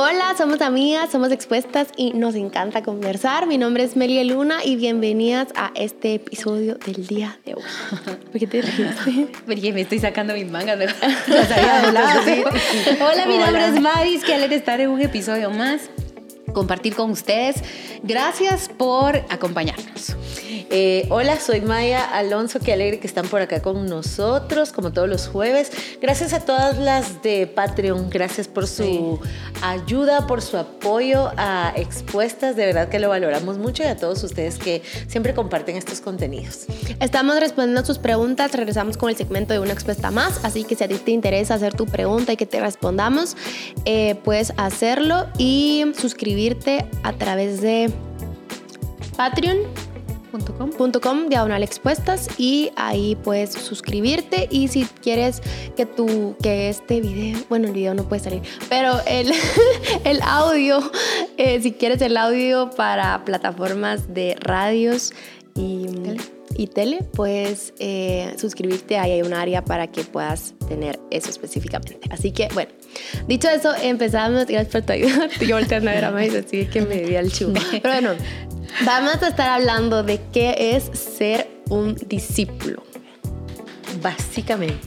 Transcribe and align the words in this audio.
Hola, 0.00 0.32
somos 0.38 0.60
amigas, 0.60 1.10
somos 1.10 1.32
expuestas 1.32 1.88
y 1.96 2.12
nos 2.12 2.36
encanta 2.36 2.84
conversar. 2.84 3.48
Mi 3.48 3.58
nombre 3.58 3.82
es 3.82 3.96
Melia 3.96 4.22
Luna 4.22 4.64
y 4.64 4.76
bienvenidas 4.76 5.48
a 5.56 5.72
este 5.74 6.14
episodio 6.14 6.76
del 6.76 7.08
día 7.08 7.36
de 7.44 7.54
hoy. 7.54 7.62
¿Por 8.30 8.38
qué 8.38 8.46
te 8.46 8.62
ríes? 8.62 8.94
Porque 9.46 9.72
me 9.72 9.80
estoy 9.80 9.98
sacando 9.98 10.34
mis 10.34 10.48
mangas 10.48 10.78
de 10.78 10.86
Hola, 13.00 13.26
mi 13.26 13.38
nombre 13.38 13.66
es 13.66 13.80
Maris, 13.80 14.22
que 14.22 14.34
alegre 14.34 14.54
estar 14.54 14.80
en 14.80 14.90
un 14.90 15.00
episodio 15.00 15.50
más 15.50 15.90
compartir 16.54 16.94
con 16.94 17.10
ustedes. 17.10 17.56
Gracias 18.04 18.68
por 18.68 19.16
acompañarnos. 19.30 20.16
Eh, 20.50 21.06
hola, 21.10 21.38
soy 21.38 21.60
Maya 21.60 22.04
Alonso, 22.04 22.58
qué 22.58 22.72
alegre 22.72 22.98
que 22.98 23.06
están 23.06 23.28
por 23.28 23.42
acá 23.42 23.60
con 23.60 23.86
nosotros, 23.86 24.72
como 24.72 24.92
todos 24.92 25.08
los 25.08 25.28
jueves. 25.28 25.70
Gracias 26.00 26.32
a 26.32 26.40
todas 26.40 26.78
las 26.78 27.22
de 27.22 27.46
Patreon, 27.46 28.08
gracias 28.08 28.48
por 28.48 28.66
su 28.66 29.20
ayuda, 29.60 30.26
por 30.26 30.40
su 30.40 30.56
apoyo 30.56 31.30
a 31.36 31.74
Expuestas, 31.76 32.56
de 32.56 32.64
verdad 32.64 32.88
que 32.88 32.98
lo 32.98 33.10
valoramos 33.10 33.58
mucho 33.58 33.82
y 33.82 33.86
a 33.86 33.96
todos 33.96 34.22
ustedes 34.22 34.58
que 34.58 34.82
siempre 35.06 35.34
comparten 35.34 35.76
estos 35.76 36.00
contenidos. 36.00 36.64
Estamos 36.98 37.38
respondiendo 37.40 37.84
sus 37.84 37.98
preguntas, 37.98 38.52
regresamos 38.52 38.96
con 38.96 39.10
el 39.10 39.16
segmento 39.16 39.52
de 39.52 39.60
una 39.60 39.72
expuesta 39.72 40.10
más, 40.10 40.42
así 40.44 40.64
que 40.64 40.76
si 40.76 40.84
a 40.84 40.88
ti 40.88 40.96
te 40.96 41.10
interesa 41.10 41.54
hacer 41.54 41.74
tu 41.74 41.84
pregunta 41.84 42.32
y 42.32 42.36
que 42.36 42.46
te 42.46 42.58
respondamos, 42.60 43.36
eh, 43.84 44.14
puedes 44.24 44.54
hacerlo 44.56 45.26
y 45.36 45.84
suscribirte 45.98 46.86
a 47.02 47.12
través 47.12 47.60
de 47.60 47.90
Patreon 49.16 49.87
.com. 50.30 51.28
diagonal 51.28 51.62
expuestas 51.62 52.28
y 52.38 52.70
ahí 52.76 53.16
puedes 53.16 53.52
suscribirte 53.52 54.48
y 54.50 54.68
si 54.68 54.84
quieres 54.84 55.42
que 55.76 55.86
tu 55.86 56.36
que 56.42 56.68
este 56.68 57.00
video 57.00 57.38
bueno 57.48 57.68
el 57.68 57.72
video 57.72 57.94
no 57.94 58.08
puede 58.08 58.22
salir 58.22 58.42
pero 58.68 59.00
el, 59.06 59.32
el 60.04 60.20
audio 60.22 60.78
eh, 61.36 61.60
si 61.60 61.72
quieres 61.72 62.00
el 62.02 62.16
audio 62.16 62.70
para 62.70 63.24
plataformas 63.24 64.14
de 64.14 64.36
radios 64.40 65.12
y 65.54 65.86
tele, 65.86 66.20
y 66.56 66.66
tele 66.68 66.98
puedes 67.12 67.74
eh, 67.78 68.34
suscribirte 68.38 68.98
ahí 68.98 69.12
hay 69.12 69.22
un 69.22 69.34
área 69.34 69.64
para 69.64 69.88
que 69.88 70.04
puedas 70.04 70.54
tener 70.68 70.98
eso 71.10 71.30
específicamente 71.30 72.00
así 72.10 72.32
que 72.32 72.48
bueno 72.54 72.70
dicho 73.26 73.48
eso 73.48 73.74
empezamos 73.82 74.46
gracias 74.46 74.68
por 74.68 74.82
tu 74.82 74.92
ayuda 74.92 75.28
yo 75.40 75.56
volteando 75.56 75.90
a 75.90 75.94
ver 75.94 76.04
a 76.04 76.10
Maíz 76.10 76.34
así 76.34 76.66
que 76.66 76.80
me 76.82 76.96
di 76.96 77.16
al 77.16 77.30
chulo 77.32 77.60
pero 77.82 77.94
bueno 77.94 78.10
Vamos 78.84 79.22
a 79.22 79.28
estar 79.28 79.48
hablando 79.48 80.02
de 80.02 80.20
qué 80.32 80.74
es 80.76 80.84
ser 80.98 81.48
un 81.68 81.94
discípulo. 81.94 82.82
Básicamente. 84.00 84.78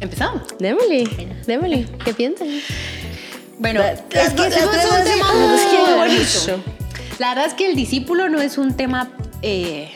¿Empezamos? 0.00 0.42
Démosle, 0.58 1.08
démosle. 1.46 1.86
¿Qué 2.04 2.14
piensan? 2.14 2.48
Bueno, 3.58 3.82
es 3.82 4.00
que 4.00 4.20
es 4.20 4.30
un 4.30 5.04
tema 5.04 5.34
muy 5.34 5.94
bonito. 5.94 6.62
La 7.18 7.30
verdad 7.30 7.46
es 7.46 7.54
que 7.54 7.68
el 7.68 7.74
discípulo 7.74 8.28
no 8.28 8.40
es 8.40 8.58
un 8.58 8.76
tema 8.76 9.10
eh, 9.42 9.90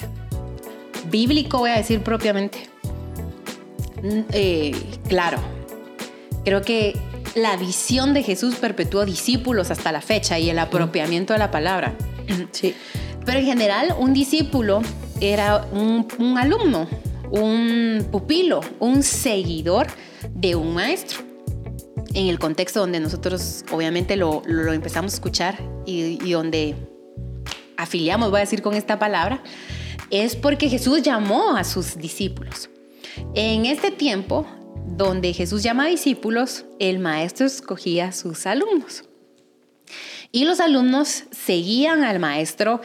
bíblico, 1.09 1.59
voy 1.59 1.71
a 1.71 1.77
decir 1.77 2.01
propiamente. 2.01 2.69
Mm, 4.03 4.21
eh, 4.33 4.75
claro, 5.09 5.39
creo 6.45 6.63
que 6.63 6.97
la 7.35 7.57
visión 7.57 8.15
de 8.15 8.23
Jesús 8.23 8.57
perpetuó 8.57 9.05
discípulos 9.05 9.71
hasta 9.71 9.93
la 9.93 10.01
fecha 10.01 10.39
y 10.39 10.51
el 10.51 10.59
apropiamiento 10.59 11.33
de 11.33 11.39
la 11.39 11.51
palabra. 11.51 11.95
Sí. 12.53 12.75
Pero 13.25 13.39
en 13.39 13.47
general, 13.47 13.95
un 13.99 14.13
discípulo 14.13 14.83
era 15.21 15.65
un, 15.73 16.37
alumno, 16.37 16.89
un 17.31 18.09
pupilo, 18.11 18.61
un 18.81 19.03
seguidor 19.03 19.87
de 20.31 20.57
un 20.57 20.75
maestro. 20.75 21.21
En 22.15 22.27
el 22.27 22.39
contexto 22.39 22.81
donde 22.81 23.01
nosotros 23.01 23.65
obviamente 23.71 24.17
lo, 24.17 24.43
empezamos 24.47 25.13
a 25.13 25.17
escuchar 25.17 25.59
y, 25.87 26.19
y 26.25 26.33
donde 26.33 26.75
afiliamos, 27.77 28.31
voy 28.31 28.39
a 28.39 28.41
decir 28.41 28.61
con 28.61 28.75
esta 28.75 28.99
palabra, 28.99 29.43
es 30.11 30.35
porque 30.35 30.69
Jesús 30.69 31.03
llamó 31.03 31.57
a 31.57 31.65
sus 31.65 31.97
discípulos. 31.97 32.71
En 33.35 33.67
este 33.67 33.91
tiempo, 33.91 34.47
donde 34.87 35.33
Jesús 35.33 35.63
llama 35.63 35.87
discípulos, 35.87 36.65
el 36.79 36.99
maestro 36.99 37.47
escogía 37.47 38.13
sus 38.13 38.47
alumnos. 38.47 39.05
Y 40.31 40.45
los 40.45 40.61
alumnos 40.61 41.25
seguían 41.31 42.05
al 42.05 42.19
maestro 42.19 42.81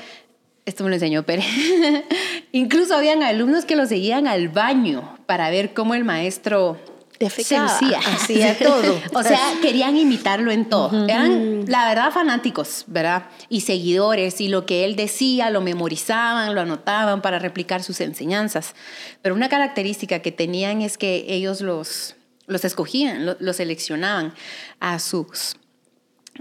esto 0.68 0.84
me 0.84 0.90
lo 0.90 0.96
enseñó 0.96 1.24
Pérez. 1.24 1.46
Incluso 2.52 2.94
habían 2.94 3.24
alumnos 3.24 3.64
que 3.64 3.78
lo 3.78 3.86
seguían 3.86 4.28
al 4.28 4.50
baño 4.50 5.18
para 5.26 5.50
ver 5.50 5.74
cómo 5.74 5.96
el 5.96 6.04
maestro 6.04 6.78
se 7.20 7.58
hacía 7.58 8.58
todo. 8.64 9.02
o 9.14 9.24
sea, 9.24 9.40
querían 9.62 9.98
imitarlo 9.98 10.52
en 10.52 10.70
todo. 10.70 11.08
Eran, 11.08 11.66
la 11.68 11.88
verdad, 11.88 12.12
fanáticos, 12.12 12.84
¿verdad? 12.88 13.28
Y 13.50 13.62
seguidores, 13.62 14.40
y 14.42 14.50
lo 14.50 14.66
que 14.66 14.86
él 14.86 14.96
decía 14.96 15.50
lo 15.50 15.62
memorizaban, 15.62 16.54
lo 16.56 16.62
anotaban 16.62 17.22
para 17.22 17.40
replicar 17.40 17.84
sus 17.84 18.02
enseñanzas. 18.02 18.76
Pero 19.22 19.36
una 19.36 19.50
característica 19.50 20.20
que 20.20 20.32
tenían 20.32 20.82
es 20.82 20.98
que 20.98 21.26
ellos 21.28 21.62
los, 21.62 22.16
los 22.46 22.64
escogían, 22.66 23.36
los 23.40 23.56
seleccionaban 23.56 24.34
a 24.80 25.00
sus 25.00 25.58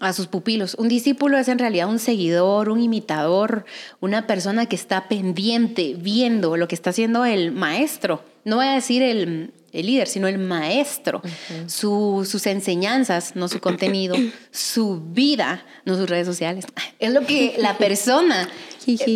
a 0.01 0.13
sus 0.13 0.27
pupilos. 0.27 0.75
Un 0.75 0.89
discípulo 0.89 1.39
es 1.39 1.49
en 1.49 1.59
realidad 1.59 1.89
un 1.89 1.99
seguidor, 1.99 2.69
un 2.69 2.81
imitador, 2.81 3.65
una 4.01 4.27
persona 4.27 4.67
que 4.67 4.77
está 4.77 5.09
pendiente, 5.09 5.95
viendo 5.99 6.57
lo 6.57 6.69
que 6.69 6.75
está 6.75 6.91
haciendo 6.91 7.25
el 7.25 7.53
maestro. 7.53 8.23
No 8.45 8.57
voy 8.57 8.67
a 8.67 8.75
decir 8.75 9.03
el, 9.03 9.53
líder, 9.73 10.09
sino 10.09 10.29
el 10.29 10.39
maestro. 10.39 11.23
sus 11.67 12.47
enseñanzas, 12.47 13.37
no 13.37 13.49
su 13.49 13.61
contenido, 13.61 14.17
su 14.51 15.01
vida, 15.01 15.65
no 15.85 15.97
sus 15.97 16.09
redes 16.09 16.27
sociales. 16.27 16.67
Es 16.99 17.13
lo 17.13 17.27
que 17.27 17.57
la 17.59 17.79
persona 17.79 18.49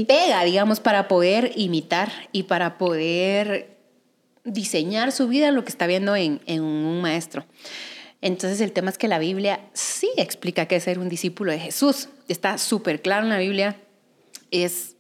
pega, 0.07 0.45
digamos, 0.45 0.81
para 0.81 1.09
poder 1.09 1.53
imitar 1.57 2.11
y 2.33 2.45
para 2.45 2.79
poder 2.79 3.79
diseñar 4.45 5.13
su 5.13 5.29
vida 5.29 5.51
lo 5.51 5.65
que 5.65 5.71
está 5.71 5.87
viendo 5.87 6.17
en, 6.17 6.41
en 6.47 6.63
un 6.63 7.01
maestro. 7.01 7.45
Entonces 8.23 8.61
el 8.61 8.73
tema 8.73 8.91
es 8.91 8.99
que 8.99 9.09
la 9.09 9.19
Biblia 9.19 9.61
sí 9.73 10.11
explica 10.17 10.67
qué 10.67 10.77
es 10.77 10.85
ser 10.85 10.99
un 10.99 11.09
discípulo 11.09 11.53
de 11.53 11.59
Jesús. 11.59 12.09
Está 12.29 12.59
súper 12.59 13.01
claro 13.01 13.25
en 13.25 13.31
la 13.31 13.39
Biblia. 13.39 13.81
Es 14.51 14.97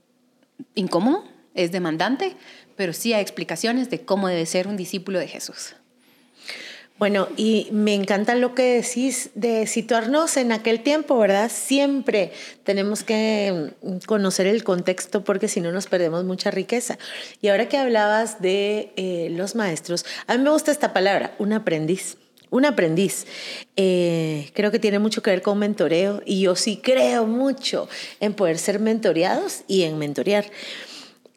incómodo, 0.74 1.24
es 1.54 1.72
demandante, 1.72 2.36
pero 2.80 2.94
sí 2.94 3.12
hay 3.12 3.20
explicaciones 3.20 3.90
de 3.90 4.00
cómo 4.00 4.26
debe 4.28 4.46
ser 4.46 4.66
un 4.66 4.78
discípulo 4.78 5.18
de 5.18 5.28
Jesús. 5.28 5.74
Bueno, 6.98 7.28
y 7.36 7.68
me 7.72 7.92
encanta 7.92 8.34
lo 8.34 8.54
que 8.54 8.80
decís 8.80 9.28
de 9.34 9.66
situarnos 9.66 10.38
en 10.38 10.50
aquel 10.50 10.82
tiempo, 10.82 11.18
¿verdad? 11.18 11.50
Siempre 11.52 12.32
tenemos 12.64 13.02
que 13.02 13.74
conocer 14.06 14.46
el 14.46 14.64
contexto 14.64 15.24
porque 15.24 15.46
si 15.46 15.60
no 15.60 15.72
nos 15.72 15.88
perdemos 15.88 16.24
mucha 16.24 16.50
riqueza. 16.50 16.96
Y 17.42 17.48
ahora 17.48 17.68
que 17.68 17.76
hablabas 17.76 18.40
de 18.40 18.94
eh, 18.96 19.28
los 19.30 19.54
maestros, 19.54 20.06
a 20.26 20.38
mí 20.38 20.42
me 20.42 20.48
gusta 20.48 20.72
esta 20.72 20.94
palabra, 20.94 21.34
un 21.38 21.52
aprendiz 21.52 22.16
un 22.48 22.64
aprendiz. 22.64 23.26
Eh, 23.76 24.50
creo 24.54 24.70
que 24.70 24.78
tiene 24.78 24.98
mucho 24.98 25.22
que 25.22 25.30
ver 25.30 25.42
con 25.42 25.58
mentoreo 25.58 26.22
y 26.24 26.40
yo 26.40 26.56
sí 26.56 26.80
creo 26.82 27.26
mucho 27.26 27.90
en 28.20 28.32
poder 28.32 28.56
ser 28.58 28.80
mentoreados 28.80 29.64
y 29.68 29.82
en 29.82 29.98
mentorear. 29.98 30.46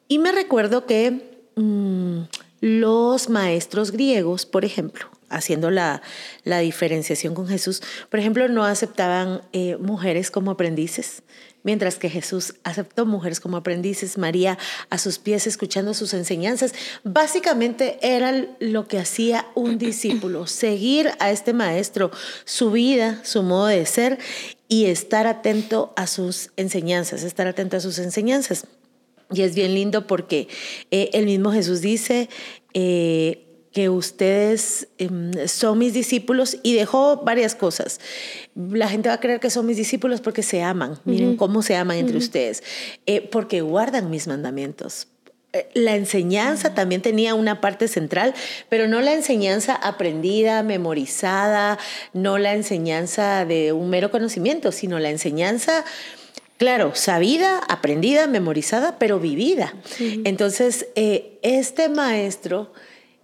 Y 0.08 0.18
me 0.18 0.32
recuerdo 0.32 0.86
que 0.86 1.33
mm, 1.56 2.22
los 2.60 3.28
maestros 3.28 3.90
griegos, 3.90 4.46
por 4.46 4.64
ejemplo, 4.64 5.06
haciendo 5.28 5.70
la, 5.70 6.00
la, 6.44 6.60
diferenciación 6.60 7.34
con 7.34 7.48
Jesús, 7.48 7.82
por 8.08 8.20
ejemplo, 8.20 8.48
no 8.48 8.64
aceptaban 8.64 9.42
eh, 9.52 9.76
mujeres 9.76 10.30
como 10.30 10.50
aprendices, 10.50 11.22
mientras 11.62 11.96
que 11.96 12.08
Jesús 12.08 12.54
aceptó 12.62 13.04
mujeres 13.04 13.40
como 13.40 13.56
aprendices, 13.56 14.16
María 14.16 14.56
a 14.90 14.98
sus 14.98 15.18
pies 15.18 15.46
escuchando 15.46 15.92
sus 15.94 16.14
enseñanzas. 16.14 16.72
Básicamente 17.02 17.98
era 18.00 18.46
lo 18.60 18.86
que 18.86 18.98
hacía 18.98 19.46
un 19.54 19.78
discípulo, 19.88 20.46
seguir 20.46 21.10
a 21.18 21.30
este 21.30 21.52
maestro, 21.52 22.12
su 22.44 22.70
vida, 22.70 23.20
su 23.24 23.42
modo 23.42 23.66
de 23.66 23.84
ser 23.86 24.18
y 24.68 24.86
estar 24.86 25.26
atento 25.26 25.92
a 25.96 26.06
sus 26.06 26.50
enseñanzas, 26.56 27.24
estar 27.24 27.46
atento 27.46 27.76
a 27.76 27.80
sus 27.80 27.98
enseñanzas. 27.98 28.66
Y 29.32 29.42
es 29.42 29.54
bien 29.54 29.74
lindo 29.74 30.06
porque 30.06 30.48
eh, 30.90 31.10
el 31.12 31.26
mismo 31.26 31.52
Jesús 31.52 31.80
dice, 31.80 32.28
eh, 32.74 33.44
que 33.74 33.88
ustedes 33.88 34.86
em, 34.98 35.32
son 35.48 35.78
mis 35.78 35.92
discípulos 35.92 36.58
y 36.62 36.74
dejó 36.74 37.22
varias 37.24 37.56
cosas. 37.56 38.00
La 38.54 38.88
gente 38.88 39.08
va 39.08 39.16
a 39.16 39.20
creer 39.20 39.40
que 39.40 39.50
son 39.50 39.66
mis 39.66 39.76
discípulos 39.76 40.20
porque 40.20 40.44
se 40.44 40.62
aman. 40.62 41.00
Miren 41.04 41.36
cómo 41.36 41.60
se 41.60 41.74
aman 41.74 41.96
entre 41.96 42.16
ustedes. 42.16 42.62
Eh, 43.06 43.28
porque 43.32 43.62
guardan 43.62 44.10
mis 44.10 44.28
mandamientos. 44.28 45.08
La 45.74 45.96
enseñanza 45.96 46.74
también 46.74 47.02
tenía 47.02 47.34
una 47.34 47.60
parte 47.60 47.88
central, 47.88 48.34
pero 48.68 48.88
no 48.88 49.00
la 49.00 49.12
enseñanza 49.12 49.74
aprendida, 49.74 50.62
memorizada, 50.62 51.78
no 52.12 52.38
la 52.38 52.54
enseñanza 52.54 53.44
de 53.44 53.72
un 53.72 53.90
mero 53.90 54.10
conocimiento, 54.10 54.72
sino 54.72 54.98
la 54.98 55.10
enseñanza 55.10 55.84
Claro, 56.56 56.92
sabida, 56.94 57.58
aprendida, 57.68 58.26
memorizada, 58.26 58.98
pero 58.98 59.18
vivida. 59.18 59.74
Entonces, 59.98 60.86
eh, 60.94 61.38
este 61.42 61.88
maestro 61.88 62.72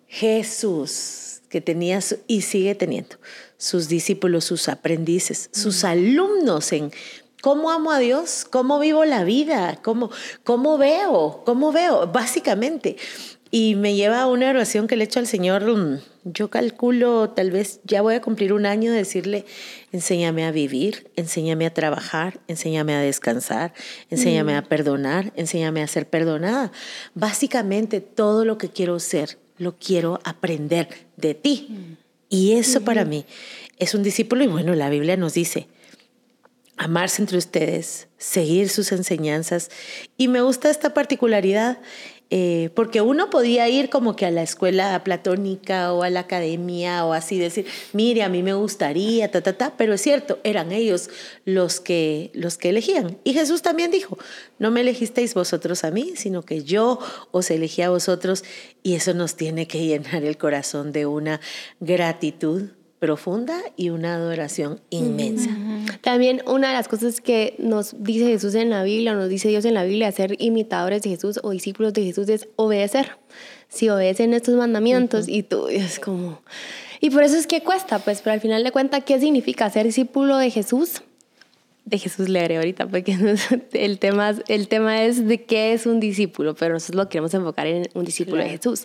Jesús, 0.08 1.42
que 1.48 1.60
tenía 1.60 2.00
y 2.26 2.42
sigue 2.42 2.74
teniendo 2.74 3.16
sus 3.56 3.88
discípulos, 3.88 4.44
sus 4.44 4.68
aprendices, 4.68 5.48
sus 5.52 5.84
alumnos 5.84 6.72
en 6.72 6.92
cómo 7.40 7.70
amo 7.70 7.92
a 7.92 7.98
Dios, 7.98 8.44
cómo 8.48 8.80
vivo 8.80 9.04
la 9.04 9.22
vida, 9.24 9.78
cómo, 9.82 10.10
cómo 10.42 10.78
veo, 10.78 11.42
cómo 11.44 11.72
veo, 11.72 12.08
básicamente. 12.08 12.96
Y 13.50 13.74
me 13.74 13.94
lleva 13.94 14.20
a 14.20 14.26
una 14.26 14.48
oración 14.48 14.86
que 14.86 14.96
le 14.96 15.04
he 15.04 15.06
hecho 15.06 15.18
al 15.18 15.26
Señor, 15.26 15.64
mm, 15.64 16.00
yo 16.24 16.50
calculo, 16.50 17.30
tal 17.30 17.50
vez 17.50 17.80
ya 17.84 18.00
voy 18.00 18.14
a 18.14 18.20
cumplir 18.20 18.52
un 18.52 18.64
año 18.64 18.92
de 18.92 18.98
decirle, 18.98 19.44
enséñame 19.90 20.44
a 20.44 20.52
vivir, 20.52 21.10
enséñame 21.16 21.66
a 21.66 21.74
trabajar, 21.74 22.40
enséñame 22.46 22.94
a 22.94 23.00
descansar, 23.00 23.72
enséñame 24.08 24.54
a 24.54 24.62
mm. 24.62 24.66
perdonar, 24.66 25.32
enséñame 25.34 25.82
a 25.82 25.88
ser 25.88 26.08
perdonada. 26.08 26.70
Básicamente 27.14 28.00
todo 28.00 28.44
lo 28.44 28.56
que 28.56 28.68
quiero 28.68 29.00
ser, 29.00 29.38
lo 29.58 29.76
quiero 29.76 30.20
aprender 30.22 30.88
de 31.16 31.34
ti. 31.34 31.66
Mm. 31.70 31.96
Y 32.28 32.52
eso 32.52 32.82
para 32.82 33.04
mí 33.04 33.26
es 33.78 33.94
un 33.94 34.04
discípulo 34.04 34.44
y 34.44 34.46
bueno, 34.46 34.74
la 34.76 34.90
Biblia 34.90 35.16
nos 35.16 35.34
dice, 35.34 35.66
amarse 36.76 37.20
entre 37.20 37.36
ustedes, 37.36 38.08
seguir 38.16 38.68
sus 38.68 38.92
enseñanzas. 38.92 39.70
Y 40.16 40.28
me 40.28 40.40
gusta 40.40 40.70
esta 40.70 40.94
particularidad 40.94 41.78
eh, 42.32 42.70
porque 42.74 43.00
uno 43.00 43.28
podía 43.28 43.68
ir 43.68 43.90
como 43.90 44.14
que 44.14 44.24
a 44.24 44.30
la 44.30 44.42
escuela 44.42 45.02
platónica 45.02 45.92
o 45.92 46.04
a 46.04 46.10
la 46.10 46.20
academia 46.20 47.04
o 47.04 47.12
así 47.12 47.38
decir, 47.38 47.66
mire, 47.92 48.22
a 48.22 48.28
mí 48.28 48.44
me 48.44 48.54
gustaría, 48.54 49.30
ta, 49.32 49.40
ta, 49.40 49.54
ta, 49.54 49.74
pero 49.76 49.94
es 49.94 50.00
cierto, 50.00 50.38
eran 50.44 50.70
ellos 50.70 51.10
los 51.44 51.80
que, 51.80 52.30
los 52.32 52.56
que 52.56 52.68
elegían. 52.68 53.18
Y 53.24 53.34
Jesús 53.34 53.62
también 53.62 53.90
dijo, 53.90 54.16
no 54.60 54.70
me 54.70 54.82
elegisteis 54.82 55.34
vosotros 55.34 55.82
a 55.82 55.90
mí, 55.90 56.12
sino 56.14 56.42
que 56.42 56.62
yo 56.62 57.00
os 57.32 57.50
elegí 57.50 57.82
a 57.82 57.90
vosotros 57.90 58.44
y 58.84 58.94
eso 58.94 59.12
nos 59.12 59.34
tiene 59.34 59.66
que 59.66 59.84
llenar 59.84 60.22
el 60.22 60.38
corazón 60.38 60.92
de 60.92 61.06
una 61.06 61.40
gratitud 61.80 62.70
profunda 63.00 63.58
y 63.76 63.88
una 63.88 64.14
adoración 64.14 64.80
inmensa. 64.90 65.50
También 66.02 66.42
una 66.46 66.68
de 66.68 66.74
las 66.74 66.86
cosas 66.86 67.20
que 67.20 67.56
nos 67.58 67.96
dice 67.98 68.26
Jesús 68.26 68.54
en 68.54 68.70
la 68.70 68.84
Biblia, 68.84 69.14
nos 69.14 69.28
dice 69.28 69.48
Dios 69.48 69.64
en 69.64 69.74
la 69.74 69.84
Biblia, 69.84 70.12
ser 70.12 70.36
imitadores 70.38 71.02
de 71.02 71.10
Jesús 71.10 71.40
o 71.42 71.50
discípulos 71.50 71.94
de 71.94 72.04
Jesús 72.04 72.28
es 72.28 72.46
obedecer. 72.56 73.16
Si 73.68 73.88
obedecen 73.88 74.34
estos 74.34 74.54
mandamientos 74.54 75.28
y 75.28 75.42
tú 75.42 75.68
es 75.68 75.98
como... 75.98 76.42
Y 77.00 77.08
por 77.08 77.22
eso 77.22 77.36
es 77.36 77.46
que 77.46 77.62
cuesta, 77.62 77.98
pues, 78.00 78.20
pero 78.20 78.34
al 78.34 78.40
final 78.40 78.62
de 78.62 78.70
cuentas, 78.70 79.02
¿qué 79.04 79.18
significa 79.18 79.70
ser 79.70 79.86
discípulo 79.86 80.36
de 80.36 80.50
Jesús? 80.50 81.02
De 81.86 81.96
Jesús 81.96 82.28
leeré 82.28 82.58
ahorita, 82.58 82.86
porque 82.86 83.16
el 83.72 83.98
tema, 83.98 84.34
el 84.48 84.68
tema 84.68 85.02
es 85.04 85.26
de 85.26 85.42
qué 85.44 85.72
es 85.72 85.86
un 85.86 86.00
discípulo, 86.00 86.54
pero 86.54 86.74
nosotros 86.74 87.04
lo 87.04 87.08
queremos 87.08 87.32
enfocar 87.32 87.66
en 87.66 87.88
un 87.94 88.04
discípulo 88.04 88.42
de 88.42 88.50
Jesús. 88.50 88.84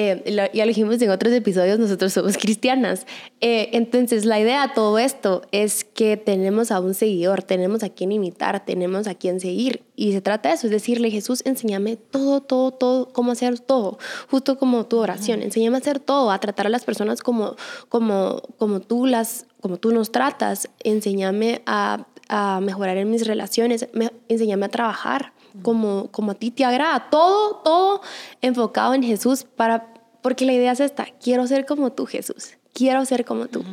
Eh, 0.00 0.48
ya 0.54 0.64
lo 0.64 0.68
dijimos 0.68 1.02
en 1.02 1.10
otros 1.10 1.32
episodios, 1.32 1.76
nosotros 1.76 2.12
somos 2.12 2.38
cristianas. 2.38 3.04
Eh, 3.40 3.70
entonces, 3.72 4.26
la 4.26 4.38
idea 4.38 4.68
de 4.68 4.72
todo 4.72 4.96
esto 4.96 5.42
es 5.50 5.82
que 5.82 6.16
tenemos 6.16 6.70
a 6.70 6.78
un 6.78 6.94
seguidor, 6.94 7.42
tenemos 7.42 7.82
a 7.82 7.88
quien 7.88 8.12
imitar, 8.12 8.64
tenemos 8.64 9.08
a 9.08 9.16
quien 9.16 9.40
seguir. 9.40 9.82
Y 9.96 10.12
se 10.12 10.20
trata 10.20 10.50
de 10.50 10.54
eso, 10.54 10.68
es 10.68 10.70
decirle, 10.70 11.10
Jesús, 11.10 11.42
enséñame 11.44 11.96
todo, 11.96 12.40
todo, 12.40 12.70
todo, 12.70 13.12
cómo 13.12 13.32
hacer 13.32 13.58
todo, 13.58 13.98
justo 14.30 14.56
como 14.56 14.86
tu 14.86 14.98
oración. 14.98 15.42
Enséñame 15.42 15.78
a 15.78 15.80
hacer 15.80 15.98
todo, 15.98 16.30
a 16.30 16.38
tratar 16.38 16.68
a 16.68 16.70
las 16.70 16.84
personas 16.84 17.20
como, 17.20 17.56
como, 17.88 18.40
como, 18.56 18.78
tú, 18.78 19.04
las, 19.04 19.46
como 19.60 19.78
tú 19.78 19.90
nos 19.90 20.12
tratas. 20.12 20.68
Enséñame 20.84 21.62
a, 21.66 22.06
a 22.28 22.60
mejorar 22.60 22.98
en 22.98 23.10
mis 23.10 23.26
relaciones, 23.26 23.88
enséñame 24.28 24.66
a 24.66 24.68
trabajar 24.68 25.32
como, 25.62 26.08
como 26.10 26.32
a 26.32 26.34
ti 26.34 26.50
te 26.50 26.64
agrada. 26.64 27.10
Todo, 27.10 27.56
todo 27.64 28.00
enfocado 28.40 28.94
en 28.94 29.02
Jesús 29.02 29.44
para, 29.44 29.92
porque 30.22 30.44
la 30.44 30.52
idea 30.52 30.72
es 30.72 30.80
esta, 30.80 31.06
quiero 31.22 31.46
ser 31.46 31.66
como 31.66 31.92
tú, 31.92 32.06
Jesús. 32.06 32.56
Quiero 32.72 33.04
ser 33.04 33.24
como 33.24 33.46
tú. 33.46 33.64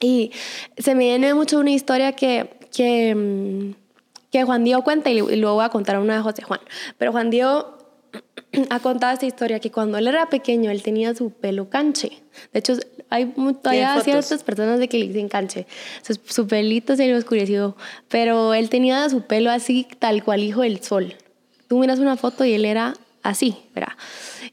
Y 0.00 0.30
se 0.76 0.94
me 0.94 1.04
viene 1.04 1.32
mucho 1.34 1.58
una 1.58 1.70
historia 1.70 2.12
que, 2.12 2.58
que, 2.74 3.14
mm, 3.14 3.74
que 4.30 4.44
Juan 4.44 4.64
Diego 4.64 4.84
cuenta 4.84 5.10
y 5.10 5.20
luego 5.20 5.54
voy 5.54 5.64
a 5.64 5.70
contar 5.70 5.98
una 5.98 6.16
de 6.16 6.22
José 6.22 6.42
Juan. 6.42 6.60
Pero 6.98 7.12
Juan 7.12 7.30
Diego 7.30 7.76
ha 8.70 8.80
contado 8.80 9.12
esta 9.12 9.26
historia 9.26 9.60
que 9.60 9.70
cuando 9.70 9.98
él 9.98 10.08
era 10.08 10.28
pequeño 10.28 10.70
él 10.70 10.82
tenía 10.82 11.14
su 11.14 11.30
pelo 11.30 11.68
canche. 11.68 12.22
De 12.52 12.58
hecho, 12.58 12.74
hay 13.08 13.32
todavía 13.62 14.00
ciertas 14.00 14.42
personas 14.42 14.78
de 14.78 14.88
que 14.88 14.98
le 14.98 15.08
dicen 15.08 15.28
canche. 15.28 15.66
Su, 16.02 16.46
pelito 16.46 16.96
se 16.96 17.06
le 17.06 17.16
oscureció, 17.16 17.76
pero 18.08 18.54
él 18.54 18.68
tenía 18.68 19.08
su 19.08 19.22
pelo 19.22 19.50
así, 19.50 19.86
tal 19.98 20.24
cual 20.24 20.42
hijo 20.42 20.62
del 20.62 20.82
sol. 20.82 21.14
Tú 21.68 21.78
miras 21.78 21.98
una 21.98 22.16
foto 22.16 22.44
y 22.44 22.52
él 22.54 22.64
era 22.64 22.94
así, 23.22 23.56
¿verdad? 23.74 23.92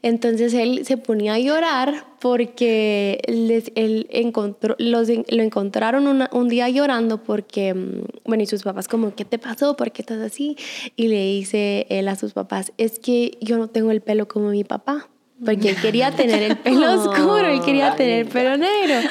Entonces 0.04 0.52
él 0.52 0.84
se 0.84 0.98
ponía 0.98 1.32
a 1.32 1.38
llorar 1.38 2.04
porque 2.20 3.22
él 3.26 4.06
encontró, 4.10 4.76
los, 4.78 5.08
lo 5.08 5.42
encontraron 5.42 6.28
un 6.30 6.48
día 6.50 6.68
llorando 6.68 7.22
porque, 7.22 7.72
mm, 7.72 8.02
bueno, 8.26 8.42
y 8.42 8.46
sus 8.46 8.64
papás 8.64 8.86
como, 8.86 9.14
¿qué 9.14 9.24
te 9.24 9.38
pasó? 9.38 9.76
¿Por 9.78 9.92
qué 9.92 10.02
estás 10.02 10.20
así? 10.20 10.58
Y 10.94 11.08
le 11.08 11.24
dice 11.24 11.86
él 11.88 12.08
a 12.08 12.16
sus 12.16 12.34
papás, 12.34 12.74
es 12.76 12.98
que 12.98 13.38
yo 13.40 13.56
no 13.56 13.68
tengo 13.68 13.92
el 13.92 14.02
pelo 14.02 14.28
como 14.28 14.50
mi 14.50 14.62
papá 14.62 15.08
porque 15.44 15.70
él 15.70 15.76
quería 15.80 16.10
tener 16.16 16.42
el 16.42 16.56
pelo 16.56 16.92
oscuro, 16.92 17.46
él 17.46 17.60
quería 17.60 17.94
tener 17.94 18.20
el 18.20 18.26
pelo 18.26 18.56
negro. 18.56 19.08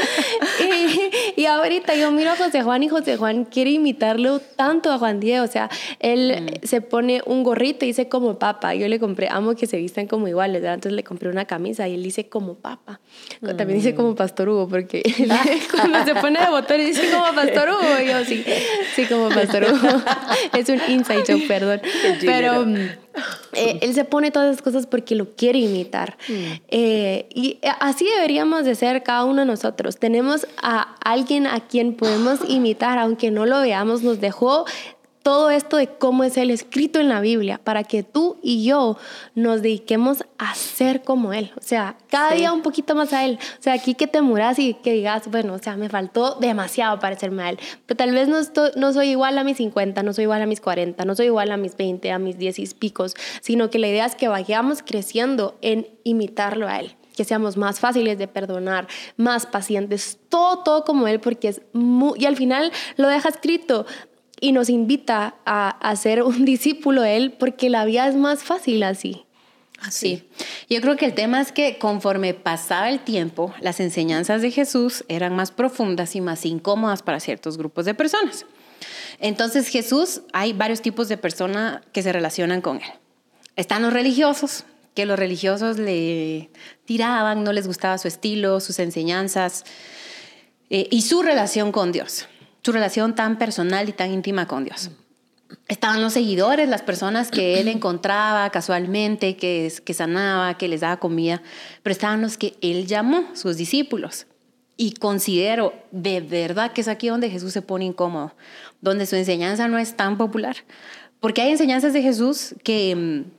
Y, 1.35 1.41
y, 1.41 1.45
ahorita 1.45 1.95
yo 1.95 2.11
miro 2.11 2.31
a 2.31 2.35
José 2.35 2.63
Juan 2.63 2.83
y 2.83 2.89
José 2.89 3.17
Juan 3.17 3.45
quiere 3.45 3.71
imitarlo 3.71 4.39
tanto 4.39 4.91
a 4.91 4.97
Juan 4.97 5.19
Diego, 5.19 5.43
o 5.43 5.47
sea, 5.47 5.69
él 5.99 6.59
mm. 6.63 6.67
se 6.67 6.81
pone 6.81 7.21
un 7.25 7.43
gorrito 7.43 7.85
y 7.85 7.89
dice 7.89 8.07
como 8.07 8.39
papa, 8.39 8.73
yo 8.75 8.87
le 8.87 8.99
compré, 8.99 9.27
amo 9.29 9.55
que 9.55 9.67
se 9.67 9.77
vistan 9.77 10.07
como 10.07 10.27
iguales, 10.27 10.63
entonces 10.63 10.93
le 10.93 11.03
compré 11.03 11.29
una 11.29 11.45
camisa 11.45 11.87
y 11.87 11.95
él 11.95 12.03
dice 12.03 12.27
como 12.27 12.55
papa, 12.55 12.99
también 13.41 13.79
dice 13.79 13.95
como 13.95 14.15
Pastor 14.15 14.49
Hugo, 14.49 14.67
porque 14.67 15.03
cuando 15.71 16.03
se 16.05 16.15
pone 16.15 16.39
de 16.39 16.47
botón 16.47 16.77
dice 16.77 17.09
como 17.11 17.33
Pastor 17.33 17.69
Hugo, 17.69 18.01
y 18.03 18.07
yo 18.07 18.25
sí, 18.25 18.43
sí 18.95 19.05
como 19.05 19.29
Pastor 19.29 19.63
Hugo, 19.63 20.01
es 20.57 20.69
un 20.69 20.79
inside 20.89 21.23
joke, 21.27 21.47
perdón, 21.47 21.81
pero... 22.21 22.65
Eh, 23.53 23.77
él 23.81 23.93
se 23.93 24.03
pone 24.03 24.31
todas 24.31 24.51
esas 24.51 24.63
cosas 24.63 24.87
porque 24.87 25.13
lo 25.15 25.35
quiere 25.35 25.59
imitar. 25.59 26.17
Mm. 26.27 26.33
Eh, 26.69 27.29
y 27.33 27.59
así 27.79 28.05
deberíamos 28.15 28.65
de 28.65 28.73
ser 28.75 29.03
cada 29.03 29.25
uno 29.25 29.41
de 29.41 29.45
nosotros. 29.45 29.97
Tenemos 29.97 30.47
a 30.61 30.95
alguien 31.03 31.45
a 31.45 31.59
quien 31.59 31.93
podemos 31.93 32.39
imitar, 32.47 32.97
aunque 32.97 33.29
no 33.29 33.45
lo 33.45 33.61
veamos, 33.61 34.01
nos 34.01 34.19
dejó 34.19 34.65
todo 35.23 35.49
esto 35.49 35.77
de 35.77 35.87
cómo 35.87 36.23
es 36.25 36.37
Él 36.37 36.51
escrito 36.51 36.99
en 36.99 37.09
la 37.09 37.21
Biblia, 37.21 37.59
para 37.63 37.83
que 37.83 38.03
tú 38.03 38.37
y 38.43 38.65
yo 38.65 38.97
nos 39.35 39.61
dediquemos 39.61 40.25
a 40.37 40.53
ser 40.53 41.01
como 41.01 41.33
Él. 41.33 41.51
O 41.57 41.61
sea, 41.61 41.97
cada 42.09 42.33
día 42.33 42.51
un 42.51 42.61
poquito 42.61 42.93
más 42.93 43.13
a 43.13 43.25
Él. 43.25 43.39
O 43.59 43.63
sea, 43.63 43.73
aquí 43.73 43.95
que 43.95 44.05
te 44.05 44.21
muras 44.21 44.59
y 44.59 44.73
que 44.75 44.91
digas, 44.91 45.29
bueno, 45.31 45.53
o 45.53 45.59
sea, 45.59 45.77
me 45.77 45.89
faltó 45.89 46.35
demasiado 46.35 46.99
parecerme 46.99 47.43
a 47.43 47.49
Él. 47.49 47.59
Pero 47.85 47.97
tal 47.97 48.11
vez 48.11 48.27
no, 48.27 48.37
no 48.75 48.93
soy 48.93 49.09
igual 49.09 49.37
a 49.37 49.43
mis 49.43 49.57
50, 49.57 50.03
no 50.03 50.13
soy 50.13 50.23
igual 50.23 50.41
a 50.41 50.45
mis 50.45 50.59
40, 50.59 51.05
no 51.05 51.15
soy 51.15 51.27
igual 51.27 51.51
a 51.51 51.57
mis 51.57 51.77
20, 51.77 52.11
a 52.11 52.19
mis 52.19 52.37
10 52.37 52.59
y 52.59 52.67
picos, 52.73 53.15
sino 53.41 53.69
que 53.69 53.79
la 53.79 53.87
idea 53.87 54.05
es 54.05 54.15
que 54.15 54.27
vayamos 54.27 54.83
creciendo 54.83 55.57
en 55.61 55.87
imitarlo 56.03 56.67
a 56.67 56.79
Él 56.79 56.95
que 57.15 57.23
seamos 57.23 57.57
más 57.57 57.79
fáciles 57.79 58.17
de 58.17 58.27
perdonar, 58.27 58.87
más 59.17 59.45
pacientes, 59.45 60.17
todo, 60.29 60.63
todo 60.63 60.83
como 60.83 61.07
Él, 61.07 61.19
porque 61.19 61.47
es 61.47 61.61
muy, 61.71 62.19
y 62.19 62.25
al 62.25 62.35
final 62.35 62.71
lo 62.97 63.07
deja 63.07 63.29
escrito, 63.29 63.85
y 64.39 64.51
nos 64.51 64.69
invita 64.69 65.35
a, 65.45 65.95
ser 65.95 66.23
un 66.23 66.45
discípulo 66.45 67.01
de 67.01 67.17
Él 67.17 67.31
porque 67.37 67.69
la 67.69 67.85
vida 67.85 68.07
es 68.07 68.15
más 68.15 68.43
fácil 68.43 68.83
así. 68.83 69.25
Sí, 69.89 70.29
yo 70.69 70.79
creo 70.79 70.95
que 70.95 71.05
el 71.05 71.13
tema 71.13 71.41
es 71.41 71.51
que 71.51 71.77
conforme 71.77 72.33
pasaba 72.33 72.89
el 72.89 73.01
tiempo, 73.01 73.53
las 73.59 73.81
enseñanzas 73.81 74.41
de 74.41 74.49
Jesús 74.49 75.03
eran 75.09 75.35
más 75.35 75.51
profundas 75.51 76.15
y 76.15 76.21
más 76.21 76.45
incómodas 76.45 77.03
para 77.03 77.19
ciertos 77.19 77.57
grupos 77.57 77.83
de 77.83 77.93
personas. 77.93 78.45
Entonces 79.19 79.67
Jesús, 79.67 80.21
hay 80.31 80.53
varios 80.53 80.81
tipos 80.81 81.09
de 81.09 81.17
personas 81.17 81.81
que 81.91 82.01
se 82.01 82.13
relacionan 82.13 82.61
con 82.61 82.77
Él. 82.77 82.91
Están 83.57 83.81
los 83.81 83.91
religiosos, 83.91 84.63
que 84.95 85.05
los 85.05 85.19
religiosos 85.19 85.77
le 85.77 86.49
tiraban, 86.85 87.43
no 87.43 87.51
les 87.51 87.67
gustaba 87.67 87.97
su 87.97 88.07
estilo, 88.07 88.61
sus 88.61 88.79
enseñanzas 88.79 89.65
eh, 90.69 90.87
y 90.91 91.01
su 91.01 91.23
relación 91.23 91.73
con 91.73 91.91
Dios 91.91 92.27
su 92.63 92.71
relación 92.71 93.13
tan 93.15 93.37
personal 93.37 93.89
y 93.89 93.93
tan 93.93 94.11
íntima 94.11 94.47
con 94.47 94.63
Dios. 94.63 94.89
Estaban 95.67 96.01
los 96.01 96.13
seguidores, 96.13 96.67
las 96.69 96.81
personas 96.81 97.29
que 97.29 97.59
él 97.59 97.67
encontraba 97.67 98.49
casualmente, 98.49 99.35
que, 99.35 99.71
que 99.83 99.93
sanaba, 99.93 100.57
que 100.57 100.67
les 100.67 100.81
daba 100.81 100.97
comida, 100.97 101.41
pero 101.83 101.91
estaban 101.91 102.21
los 102.21 102.37
que 102.37 102.55
él 102.61 102.87
llamó 102.87 103.27
sus 103.33 103.57
discípulos. 103.57 104.27
Y 104.75 104.93
considero 104.93 105.73
de 105.91 106.21
verdad 106.21 106.71
que 106.71 106.81
es 106.81 106.87
aquí 106.87 107.09
donde 107.09 107.29
Jesús 107.29 107.53
se 107.53 107.61
pone 107.61 107.85
incómodo, 107.85 108.33
donde 108.81 109.05
su 109.05 109.15
enseñanza 109.15 109.67
no 109.67 109.77
es 109.77 109.95
tan 109.95 110.17
popular, 110.17 110.55
porque 111.19 111.41
hay 111.41 111.51
enseñanzas 111.51 111.93
de 111.93 112.01
Jesús 112.01 112.55
que 112.63 112.95
mm, 112.95 113.31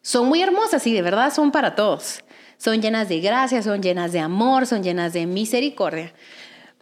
son 0.00 0.26
muy 0.28 0.42
hermosas 0.42 0.86
y 0.86 0.92
de 0.92 1.02
verdad 1.02 1.32
son 1.34 1.50
para 1.50 1.74
todos. 1.74 2.20
Son 2.56 2.80
llenas 2.80 3.08
de 3.08 3.20
gracia, 3.20 3.62
son 3.62 3.82
llenas 3.82 4.12
de 4.12 4.20
amor, 4.20 4.66
son 4.66 4.82
llenas 4.82 5.12
de 5.12 5.26
misericordia 5.26 6.14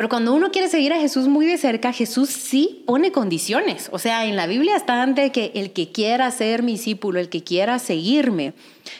Pero 0.03 0.09
cuando 0.09 0.35
uno 0.35 0.51
quiere 0.51 0.69
seguir 0.69 0.93
a 0.93 0.99
Jesús 0.99 1.29
muy 1.29 1.47
de 1.47 1.57
cerca, 1.57 1.93
Jesús 1.93 2.29
sí 2.29 2.83
pone 2.89 3.13
condiciones. 3.13 3.89
O 3.93 4.01
sea, 4.01 4.25
en 4.25 4.35
la 4.35 4.49
Biblia 4.49 4.75
está 4.75 5.01
antes 5.01 5.31
que 5.31 5.53
el 5.55 5.73
que 5.73 5.93
quiera 5.93 6.29
ser 6.33 6.65
mi 6.65 6.73
discípulo, 6.73 7.21
el 7.21 7.29
que 7.29 7.45
quiera 7.45 7.79
seguirme, 7.79 8.53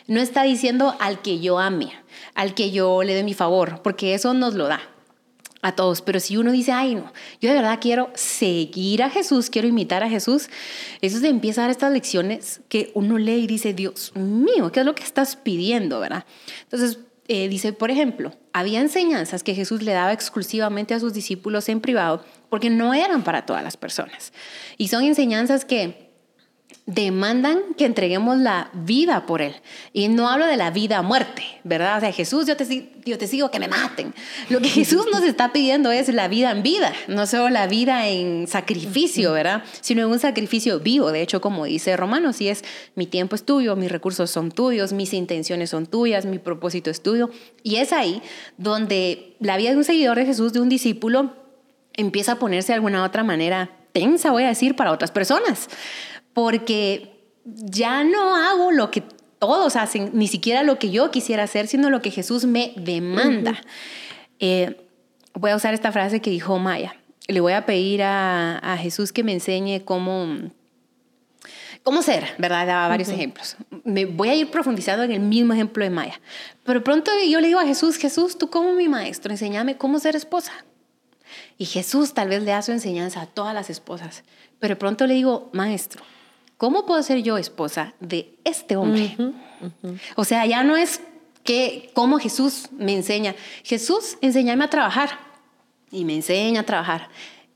no 0.07 0.21
está 0.21 0.45
diciendo 0.45 0.95
al 1.01 1.21
que 1.21 1.41
yo 1.41 1.59
ame, 1.59 1.91
al 2.37 2.55
que 2.55 2.71
yo 2.71 3.03
le 3.03 3.17
dé 3.17 3.25
mi 3.25 3.35
favor, 3.35 3.83
porque 3.83 4.15
eso 4.15 4.33
nos 4.33 4.55
lo 4.55 4.69
da 4.69 4.81
a 5.61 5.75
todos. 5.75 6.03
Pero 6.03 6.21
si 6.21 6.37
uno 6.37 6.53
dice, 6.53 6.71
ay, 6.71 6.95
no, 6.95 7.13
yo 7.41 7.49
de 7.49 7.57
verdad 7.57 7.81
quiero 7.81 8.11
seguir 8.15 9.03
a 9.03 9.11
Jesús, 9.11 9.51
quiero 9.51 9.67
imitar 9.67 10.05
a 10.05 10.09
Jesús, 10.09 10.51
eso 11.01 11.19
se 11.19 11.27
empieza 11.27 11.63
a 11.63 11.65
dar 11.65 11.73
estas 11.73 11.93
lecciones 11.93 12.61
que 12.69 12.93
uno 12.95 13.19
lee 13.19 13.43
y 13.43 13.47
dice, 13.49 13.75
Dios 13.75 14.13
mío, 14.15 14.71
¿qué 14.71 14.79
es 14.79 14.87
lo 14.87 14.95
que 14.95 15.03
estás 15.03 15.35
pidiendo, 15.35 15.99
verdad? 15.99 16.27
Entonces, 16.63 17.01
eh, 17.29 17.49
dice, 17.49 17.73
por 17.73 17.91
ejemplo, 17.91 18.33
había 18.53 18.81
enseñanzas 18.81 19.43
que 19.43 19.55
Jesús 19.55 19.83
le 19.83 19.93
daba 19.93 20.13
exclusivamente 20.13 20.95
a 20.95 21.01
sus 21.01 21.13
discípulos 21.13 21.69
en 21.69 21.81
privado 21.81 22.25
porque 22.49 22.69
no 22.69 22.95
eran 22.95 23.23
para 23.25 23.47
todas 23.47 23.63
las 23.63 23.77
personas. 23.77 24.33
Y 24.77 24.89
son 24.89 25.05
enseñanzas 25.05 25.65
que 25.65 26.12
demandan 26.87 27.61
que 27.77 27.85
entreguemos 27.85 28.39
la 28.39 28.71
vida 28.73 29.25
por 29.27 29.41
Él. 29.41 29.55
Y 29.93 30.09
no 30.09 30.29
hablo 30.29 30.47
de 30.47 30.57
la 30.57 30.71
vida 30.71 30.99
a 30.99 31.03
muerte, 31.03 31.43
¿verdad? 31.63 31.99
O 31.99 32.01
sea, 32.01 32.13
Jesús, 32.13 32.47
yo 32.47 32.57
te, 32.57 32.93
yo 33.05 33.19
te 33.19 33.27
sigo, 33.27 33.51
que 33.51 33.61
me 33.61 33.69
maten. 33.69 34.13
Lo 34.49 34.61
que 34.61 34.69
Jesús 34.69 35.07
nos 35.13 35.23
está 35.23 35.53
pidiendo 35.53 35.93
es 35.93 36.09
la 36.09 36.29
vida 36.29 36.51
en 36.51 36.63
vida, 36.63 36.93
no 37.07 37.27
solo 37.27 37.51
la 37.51 37.67
vida 37.67 38.09
en 38.09 38.49
sacrificio, 38.49 39.33
¿verdad? 39.33 39.63
Sino 39.81 40.03
en 40.03 40.09
un 40.09 40.19
sacrificio 40.19 40.81
vivo. 40.81 41.13
De 41.13 41.23
hecho, 41.23 41.41
como 41.41 41.65
dice 41.65 41.97
Romanos, 41.97 42.37
si 42.37 42.49
es 42.49 42.65
mi 42.95 43.07
tiempo 43.07 43.37
es 43.37 43.45
tuyo, 43.45 43.77
mis 43.77 43.93
recursos 43.93 44.31
son 44.31 44.51
tuyos, 44.51 44.93
mis 44.93 45.13
intenciones 45.13 45.71
son 45.71 45.87
tuyas, 45.87 46.27
mi 46.27 46.39
propósito 46.39 46.91
es 46.91 47.03
tuyo. 47.03 47.31
Y 47.63 47.77
es 47.77 47.93
ahí 47.93 48.23
donde 48.59 49.37
la 49.39 49.57
vida 49.57 49.71
de 49.71 49.77
un 49.77 49.85
seguidor 49.85 50.17
de 50.17 50.27
Jesús, 50.27 50.53
de 50.53 50.61
un 50.61 50.69
discípulo, 50.69 51.35
empieza 51.95 52.33
a 52.33 52.39
ponerse 52.39 52.73
de 52.73 52.75
alguna 52.75 53.05
otra 53.05 53.23
manera 53.23 53.71
tensa, 53.93 54.31
voy 54.31 54.45
a 54.45 54.49
decir, 54.49 54.75
para 54.75 54.91
otras 54.91 55.11
personas 55.11 55.69
porque 56.35 57.13
ya 57.45 58.05
no 58.05 58.37
hago 58.37 58.73
lo 58.73 58.91
que 58.91 59.03
todos 59.39 59.77
hacen, 59.77 60.11
ni 60.13 60.29
siquiera 60.29 60.63
lo 60.63 60.79
que 60.79 60.91
yo 60.91 61.11
quisiera 61.11 61.43
hacer, 61.43 61.67
sino 61.67 61.91
lo 61.91 62.01
que 62.01 62.11
Jesús 62.11 62.45
me 62.45 62.73
demanda. 62.77 63.61
Eh, 64.39 64.87
voy 65.35 65.51
a 65.51 65.57
usar 65.57 65.75
esta 65.75 65.93
frase 65.93 66.21
que 66.21 66.31
dijo 66.31 66.59
Maya. 66.59 66.95
Le 67.29 67.41
voy 67.41 67.53
a 67.53 67.67
pedir 67.67 68.03
a, 68.03 68.77
Jesús 68.81 69.13
que 69.13 69.23
me 69.23 69.33
enseñe 69.33 69.85
cómo, 69.85 70.51
cómo 71.83 72.03
ser, 72.03 72.35
¿verdad? 72.39 72.67
Daba 72.67 72.89
varios 72.89 73.09
ejemplos. 73.09 73.57
Me 73.85 74.05
voy 74.05 74.29
a 74.29 74.35
ir 74.35 74.51
profundizando 74.51 75.05
en 75.05 75.13
el 75.13 75.21
mismo 75.21 75.53
ejemplo 75.53 75.83
de 75.85 75.91
Maya. 75.91 76.21
Pero 76.65 76.85
pronto 76.85 77.11
yo 77.29 77.41
le 77.41 77.49
digo 77.49 77.61
a 77.61 77.67
Jesús, 77.67 77.97
Jesús, 77.97 78.39
tú 78.39 78.51
como 78.51 78.75
mi 78.75 78.89
maestro, 78.89 79.33
enséñame 79.33 79.77
cómo 79.77 79.99
ser 79.99 80.17
esposa. 80.17 80.53
Y 81.59 81.65
Jesús 81.65 82.15
tal 82.15 82.29
vez 82.29 82.43
le 82.43 82.51
da 82.51 82.63
su 82.63 82.73
enseñanza 82.73 83.23
a 83.23 83.27
todas 83.27 83.55
las 83.55 83.71
esposas. 83.71 84.25
Pero 84.59 84.79
pronto 84.79 85.07
le 85.07 85.15
digo, 85.15 85.51
maestro, 85.53 86.03
¿cómo 86.63 86.87
puedo 86.87 87.03
ser 87.03 87.25
yo 87.25 87.39
esposa 87.39 87.93
de 87.99 88.39
este 88.45 88.77
hombre? 88.77 89.17
O 90.15 90.23
sea, 90.23 90.47
ya 90.47 90.63
no 90.63 90.77
es 90.77 91.01
que 91.43 91.91
cómo 91.93 92.21
Jesús 92.21 92.69
me 92.71 92.95
enseña. 92.95 93.35
Jesús, 93.65 94.17
enséñame 94.21 94.63
a 94.63 94.71
trabajar 94.71 95.11
y 95.91 96.05
me 96.05 96.15
enseña 96.15 96.61
a 96.61 96.63
trabajar. 96.63 97.09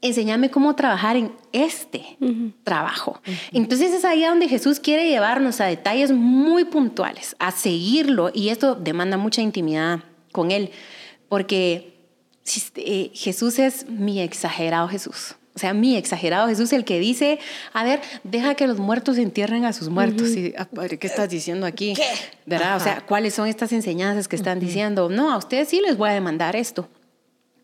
Enséñame 0.02 0.50
cómo 0.50 0.74
trabajar 0.74 1.14
en 1.16 1.30
este 1.52 2.18
trabajo. 2.64 3.20
Entonces 3.52 3.92
es 3.92 4.04
ahí 4.04 4.24
donde 4.24 4.48
Jesús 4.48 4.80
quiere 4.80 5.08
llevarnos 5.08 5.60
a 5.60 5.66
detalles 5.66 6.10
muy 6.10 6.64
puntuales, 6.64 7.36
a 7.38 7.52
seguirlo 7.52 8.32
y 8.34 8.48
esto 8.48 8.74
demanda 8.74 9.16
mucha 9.16 9.40
intimidad 9.40 10.00
con 10.32 10.50
Él, 10.50 10.72
porque 11.28 11.94
eh, 12.74 13.12
Jesús 13.14 13.60
es 13.60 13.88
mi 13.88 14.20
exagerado 14.20 14.88
Jesús. 14.88 15.36
O 15.56 15.58
sea, 15.58 15.72
mi 15.72 15.96
exagerado 15.96 16.48
Jesús, 16.48 16.70
el 16.74 16.84
que 16.84 17.00
dice, 17.00 17.38
a 17.72 17.82
ver, 17.82 18.02
deja 18.24 18.54
que 18.54 18.66
los 18.66 18.78
muertos 18.78 19.16
entierren 19.16 19.64
a 19.64 19.72
sus 19.72 19.88
muertos. 19.88 20.28
y, 20.36 20.52
ah, 20.58 20.68
¿Qué 20.86 21.06
estás 21.06 21.30
diciendo 21.30 21.64
aquí? 21.64 21.94
¿Qué? 21.94 22.04
¿Verdad? 22.44 22.76
O 22.76 22.80
sea, 22.80 23.00
¿cuáles 23.06 23.32
son 23.32 23.48
estas 23.48 23.72
enseñanzas 23.72 24.28
que 24.28 24.36
están 24.36 24.60
diciendo? 24.60 25.08
No, 25.08 25.32
a 25.32 25.38
ustedes 25.38 25.68
sí 25.68 25.80
les 25.80 25.96
voy 25.96 26.10
a 26.10 26.12
demandar 26.12 26.56
esto. 26.56 26.90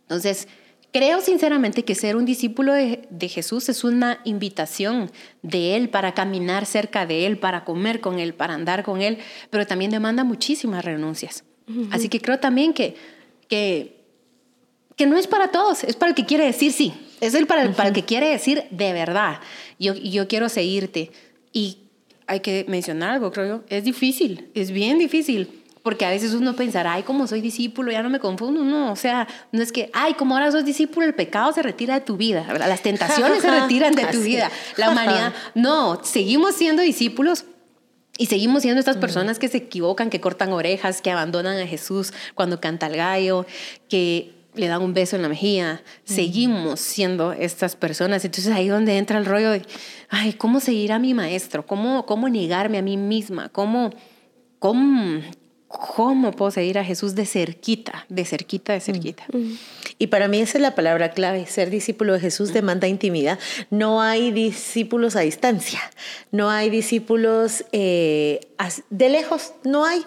Entonces, 0.04 0.48
creo 0.90 1.20
sinceramente 1.20 1.84
que 1.84 1.94
ser 1.94 2.16
un 2.16 2.24
discípulo 2.24 2.72
de, 2.72 3.28
Jesús 3.28 3.68
es 3.68 3.84
una 3.84 4.20
invitación 4.24 5.10
de 5.42 5.76
Él 5.76 5.90
para 5.90 6.14
caminar 6.14 6.64
cerca 6.64 7.04
de 7.04 7.26
Él, 7.26 7.38
para 7.38 7.64
comer 7.64 8.00
con 8.00 8.20
Él, 8.20 8.32
para 8.32 8.54
andar 8.54 8.84
con 8.84 9.02
Él, 9.02 9.18
pero 9.50 9.66
también 9.66 9.90
demanda 9.90 10.24
muchísimas 10.24 10.82
renuncias. 10.82 11.44
Así 11.90 12.08
que 12.08 12.20
creo 12.20 12.38
también 12.38 12.72
que, 12.72 12.96
que, 13.48 14.02
que 14.96 15.06
no 15.06 15.16
es 15.18 15.26
para 15.26 15.50
todos, 15.50 15.84
es 15.84 15.96
para 15.96 16.10
el 16.10 16.14
que 16.14 16.24
quiere 16.24 16.44
decir 16.44 16.72
sí. 16.72 16.94
Es 17.22 17.34
el 17.34 17.46
para, 17.46 17.62
el, 17.62 17.70
para 17.70 17.90
el 17.90 17.94
que 17.94 18.04
quiere 18.04 18.28
decir 18.28 18.64
de 18.70 18.92
verdad, 18.92 19.38
yo, 19.78 19.94
yo 19.94 20.26
quiero 20.26 20.48
seguirte. 20.48 21.12
Y 21.52 21.78
hay 22.26 22.40
que 22.40 22.64
mencionar 22.66 23.10
algo, 23.10 23.30
creo 23.30 23.46
yo, 23.46 23.64
es 23.68 23.84
difícil, 23.84 24.50
es 24.54 24.72
bien 24.72 24.98
difícil. 24.98 25.62
Porque 25.84 26.04
a 26.04 26.10
veces 26.10 26.34
uno 26.34 26.54
pensará, 26.54 26.94
ay, 26.94 27.04
como 27.04 27.28
soy 27.28 27.40
discípulo, 27.40 27.92
ya 27.92 28.02
no 28.02 28.10
me 28.10 28.18
confundo. 28.18 28.64
No, 28.64 28.92
o 28.92 28.96
sea, 28.96 29.28
no 29.52 29.62
es 29.62 29.70
que, 29.70 29.88
ay, 29.92 30.14
como 30.14 30.34
ahora 30.34 30.50
soy 30.50 30.64
discípulo, 30.64 31.06
el 31.06 31.14
pecado 31.14 31.52
se 31.52 31.62
retira 31.62 31.94
de 31.94 32.00
tu 32.00 32.16
vida, 32.16 32.44
las 32.58 32.82
tentaciones 32.82 33.40
se 33.40 33.50
retiran 33.50 33.94
de 33.94 34.06
tu 34.06 34.20
vida, 34.20 34.50
la 34.76 34.90
humanidad. 34.90 35.32
No, 35.54 36.00
seguimos 36.02 36.56
siendo 36.56 36.82
discípulos 36.82 37.44
y 38.18 38.26
seguimos 38.26 38.62
siendo 38.62 38.80
estas 38.80 38.96
personas 38.96 39.38
que 39.38 39.46
se 39.46 39.58
equivocan, 39.58 40.10
que 40.10 40.20
cortan 40.20 40.52
orejas, 40.52 41.02
que 41.02 41.12
abandonan 41.12 41.58
a 41.58 41.66
Jesús 41.68 42.12
cuando 42.34 42.60
canta 42.60 42.86
el 42.86 42.96
gallo, 42.96 43.46
que 43.88 44.41
le 44.54 44.68
dan 44.68 44.82
un 44.82 44.92
beso 44.92 45.16
en 45.16 45.22
la 45.22 45.28
mejilla, 45.28 45.82
seguimos 46.04 46.80
siendo 46.80 47.32
estas 47.32 47.74
personas. 47.74 48.24
Entonces 48.24 48.52
ahí 48.52 48.68
donde 48.68 48.98
entra 48.98 49.18
el 49.18 49.24
rollo 49.24 49.50
de, 49.50 49.62
ay, 50.10 50.34
¿cómo 50.34 50.60
seguir 50.60 50.92
a 50.92 50.98
mi 50.98 51.14
maestro? 51.14 51.66
¿Cómo, 51.66 52.04
cómo 52.04 52.28
negarme 52.28 52.78
a 52.78 52.82
mí 52.82 52.96
misma? 52.96 53.48
¿Cómo, 53.48 53.90
cómo, 54.58 55.22
cómo 55.68 56.32
puedo 56.32 56.50
seguir 56.50 56.78
a 56.78 56.84
Jesús 56.84 57.14
de 57.14 57.24
cerquita, 57.24 58.04
de 58.10 58.26
cerquita, 58.26 58.74
de 58.74 58.80
cerquita? 58.80 59.24
Y 59.98 60.08
para 60.08 60.28
mí 60.28 60.38
esa 60.40 60.58
es 60.58 60.62
la 60.62 60.74
palabra 60.74 61.12
clave. 61.12 61.46
Ser 61.46 61.70
discípulo 61.70 62.12
de 62.12 62.20
Jesús 62.20 62.52
demanda 62.52 62.88
intimidad. 62.88 63.38
No 63.70 64.02
hay 64.02 64.32
discípulos 64.32 65.16
a 65.16 65.20
distancia, 65.20 65.80
no 66.30 66.50
hay 66.50 66.68
discípulos 66.68 67.64
eh, 67.72 68.40
de 68.90 69.08
lejos, 69.08 69.54
no 69.64 69.86
hay. 69.86 70.02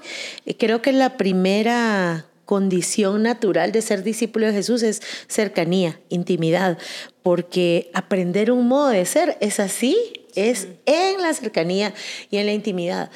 Creo 0.59 0.83
que 0.83 0.91
la 0.91 1.17
primera 1.17 2.27
condición 2.45 3.23
natural 3.23 3.71
de 3.71 3.81
ser 3.81 4.03
discípulo 4.03 4.47
de 4.47 4.53
Jesús 4.53 4.83
es 4.83 5.01
cercanía, 5.27 5.99
intimidad, 6.09 6.77
porque 7.23 7.89
aprender 7.93 8.51
un 8.51 8.67
modo 8.67 8.89
de 8.89 9.05
ser 9.05 9.37
es 9.41 9.59
así, 9.59 9.97
es 10.35 10.67
en 10.85 11.21
la 11.21 11.33
cercanía 11.33 11.93
y 12.29 12.37
en 12.37 12.45
la 12.45 12.53
intimidad. 12.53 13.09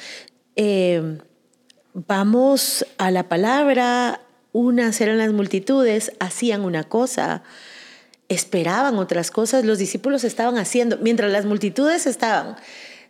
Em, 0.56 1.18
vamos 1.94 2.84
a 2.98 3.10
la 3.10 3.28
palabra, 3.28 4.20
unas 4.52 5.00
eran 5.00 5.18
las 5.18 5.32
multitudes, 5.32 6.12
hacían 6.18 6.62
una 6.62 6.84
cosa, 6.84 7.42
esperaban 8.28 8.98
otras 8.98 9.30
cosas, 9.30 9.64
los 9.64 9.78
discípulos 9.78 10.24
estaban 10.24 10.58
haciendo, 10.58 10.98
mientras 10.98 11.30
las 11.30 11.44
multitudes 11.44 12.06
estaban 12.06 12.56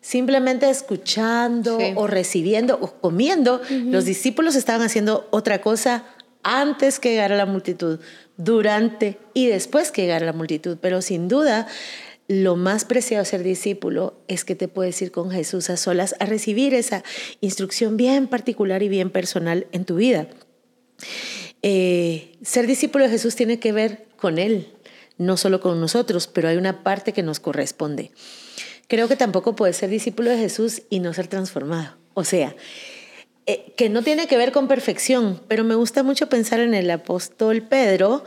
simplemente 0.01 0.69
escuchando 0.71 1.79
o 1.97 2.07
recibiendo 2.07 2.79
o 2.81 2.93
comiendo, 3.01 3.61
los 3.71 4.05
discípulos 4.05 4.57
estaban 4.57 4.83
haciendo 4.83 5.29
otra 5.31 5.61
cosa 5.61 6.05
antes 6.43 6.99
que 6.99 7.11
llegara 7.11 7.37
la 7.37 7.47
multitud, 7.47 8.01
durante 8.37 9.19
y 9.35 9.47
después 9.47 9.91
que 9.91 10.03
llegara 10.03 10.25
la 10.25 10.33
multitud. 10.33 10.79
Pero 10.81 11.03
sin 11.03 11.29
duda, 11.29 11.67
lo 12.29 12.57
más 12.57 12.85
preciado 12.85 13.25
ser 13.25 13.43
discípulo 13.43 14.15
es 14.29 14.45
que 14.45 14.55
te 14.55 14.69
puedes 14.69 15.01
ir 15.03 15.11
con 15.11 15.31
Jesús 15.31 15.69
a 15.69 15.77
solas 15.77 16.15
a 16.21 16.27
recibir 16.27 16.75
esa 16.75 17.03
instrucción 17.41 17.97
bien 17.97 18.29
particular 18.29 18.83
y 18.83 18.89
bien 18.89 19.11
personal 19.11 19.67
en 19.73 19.85
tu 19.85 19.97
vida. 19.97 20.29
Eh, 21.63 22.39
ser 22.43 22.67
discípulo 22.67 23.05
de 23.05 23.11
Jesús 23.11 23.35
tiene 23.35 23.59
que 23.59 23.73
ver 23.73 24.07
con 24.17 24.39
Él, 24.39 24.69
no 25.19 25.37
solo 25.37 25.61
con 25.61 25.81
nosotros, 25.81 26.27
pero 26.27 26.49
hay 26.49 26.57
una 26.57 26.83
parte 26.83 27.13
que 27.13 27.23
nos 27.23 27.41
corresponde. 27.41 28.13
Creo 28.91 29.07
que 29.07 29.15
tampoco 29.15 29.55
puedes 29.55 29.77
ser 29.77 29.89
discípulo 29.89 30.31
de 30.31 30.39
Jesús 30.39 30.83
y 30.91 30.99
no 30.99 31.15
ser 31.15 31.29
transformado. 31.29 31.97
O 32.13 32.25
sea, 32.25 32.57
eh, 33.47 33.73
que 33.77 33.89
no 33.89 34.03
tiene 34.03 34.27
que 34.27 34.37
ver 34.37 34.51
con 34.51 34.67
perfección, 34.67 35.41
pero 35.47 35.63
me 35.63 35.77
gusta 35.77 36.03
mucho 36.03 36.29
pensar 36.29 36.59
en 36.59 36.75
el 36.75 36.91
apóstol 36.91 37.63
Pedro, 37.63 38.25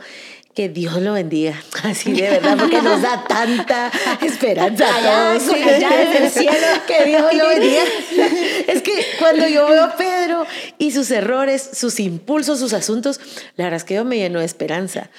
que 0.54 0.68
Dios 0.68 1.02
lo 1.02 1.14
bendiga, 1.14 1.60
así 1.82 2.12
de 2.12 2.30
verdad, 2.30 2.56
porque 2.56 2.80
nos 2.80 3.02
da 3.02 3.24
tanta 3.26 3.90
esperanza 4.22 4.86
a 4.86 5.34
todos. 5.34 5.48
el 5.52 6.30
cielo, 6.30 6.66
que 6.86 7.04
Dios 7.06 7.34
lo 7.34 7.48
bendiga. 7.48 7.82
Es 8.66 8.80
que 8.82 8.92
cuando 9.18 9.46
yo 9.46 9.68
veo 9.68 9.84
a 9.84 9.96
Pedro 9.96 10.46
y 10.78 10.92
sus 10.92 11.10
errores, 11.10 11.70
sus 11.74 12.00
impulsos, 12.00 12.60
sus 12.60 12.72
asuntos, 12.72 13.20
la 13.56 13.64
verdad 13.64 13.76
es 13.76 13.84
que 13.84 13.94
yo 13.94 14.04
me 14.04 14.16
lleno 14.16 14.38
de 14.38 14.46
esperanza. 14.46 15.10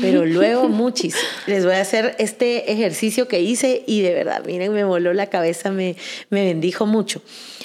Pero 0.00 0.24
luego, 0.24 0.68
muchis, 0.68 1.16
les 1.46 1.64
voy 1.64 1.74
a 1.74 1.80
hacer 1.80 2.14
este 2.18 2.72
ejercicio 2.72 3.28
que 3.28 3.40
hice 3.40 3.82
y 3.86 4.00
de 4.00 4.14
verdad, 4.14 4.42
miren, 4.46 4.72
me 4.72 4.84
voló 4.84 5.12
la 5.12 5.26
cabeza, 5.26 5.70
me, 5.70 5.96
me 6.30 6.44
bendijo 6.44 6.86
mucho. 6.86 7.22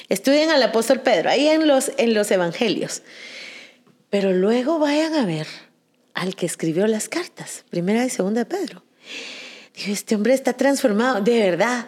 Estudien 0.08 0.50
al 0.50 0.62
apóstol 0.62 1.00
Pedro, 1.00 1.30
ahí 1.30 1.48
en 1.48 1.66
los, 1.66 1.92
en 1.96 2.14
los 2.14 2.30
evangelios. 2.30 3.02
Pero 4.10 4.32
luego 4.32 4.78
vayan 4.78 5.14
a 5.14 5.24
ver 5.24 5.46
al 6.18 6.34
que 6.34 6.46
escribió 6.46 6.86
las 6.88 7.08
cartas, 7.08 7.64
primera 7.70 8.04
y 8.04 8.10
segunda 8.10 8.40
de 8.40 8.46
Pedro. 8.46 8.82
Dijo, 9.74 9.92
este 9.92 10.16
hombre 10.16 10.34
está 10.34 10.52
transformado, 10.52 11.20
de 11.20 11.38
verdad. 11.38 11.86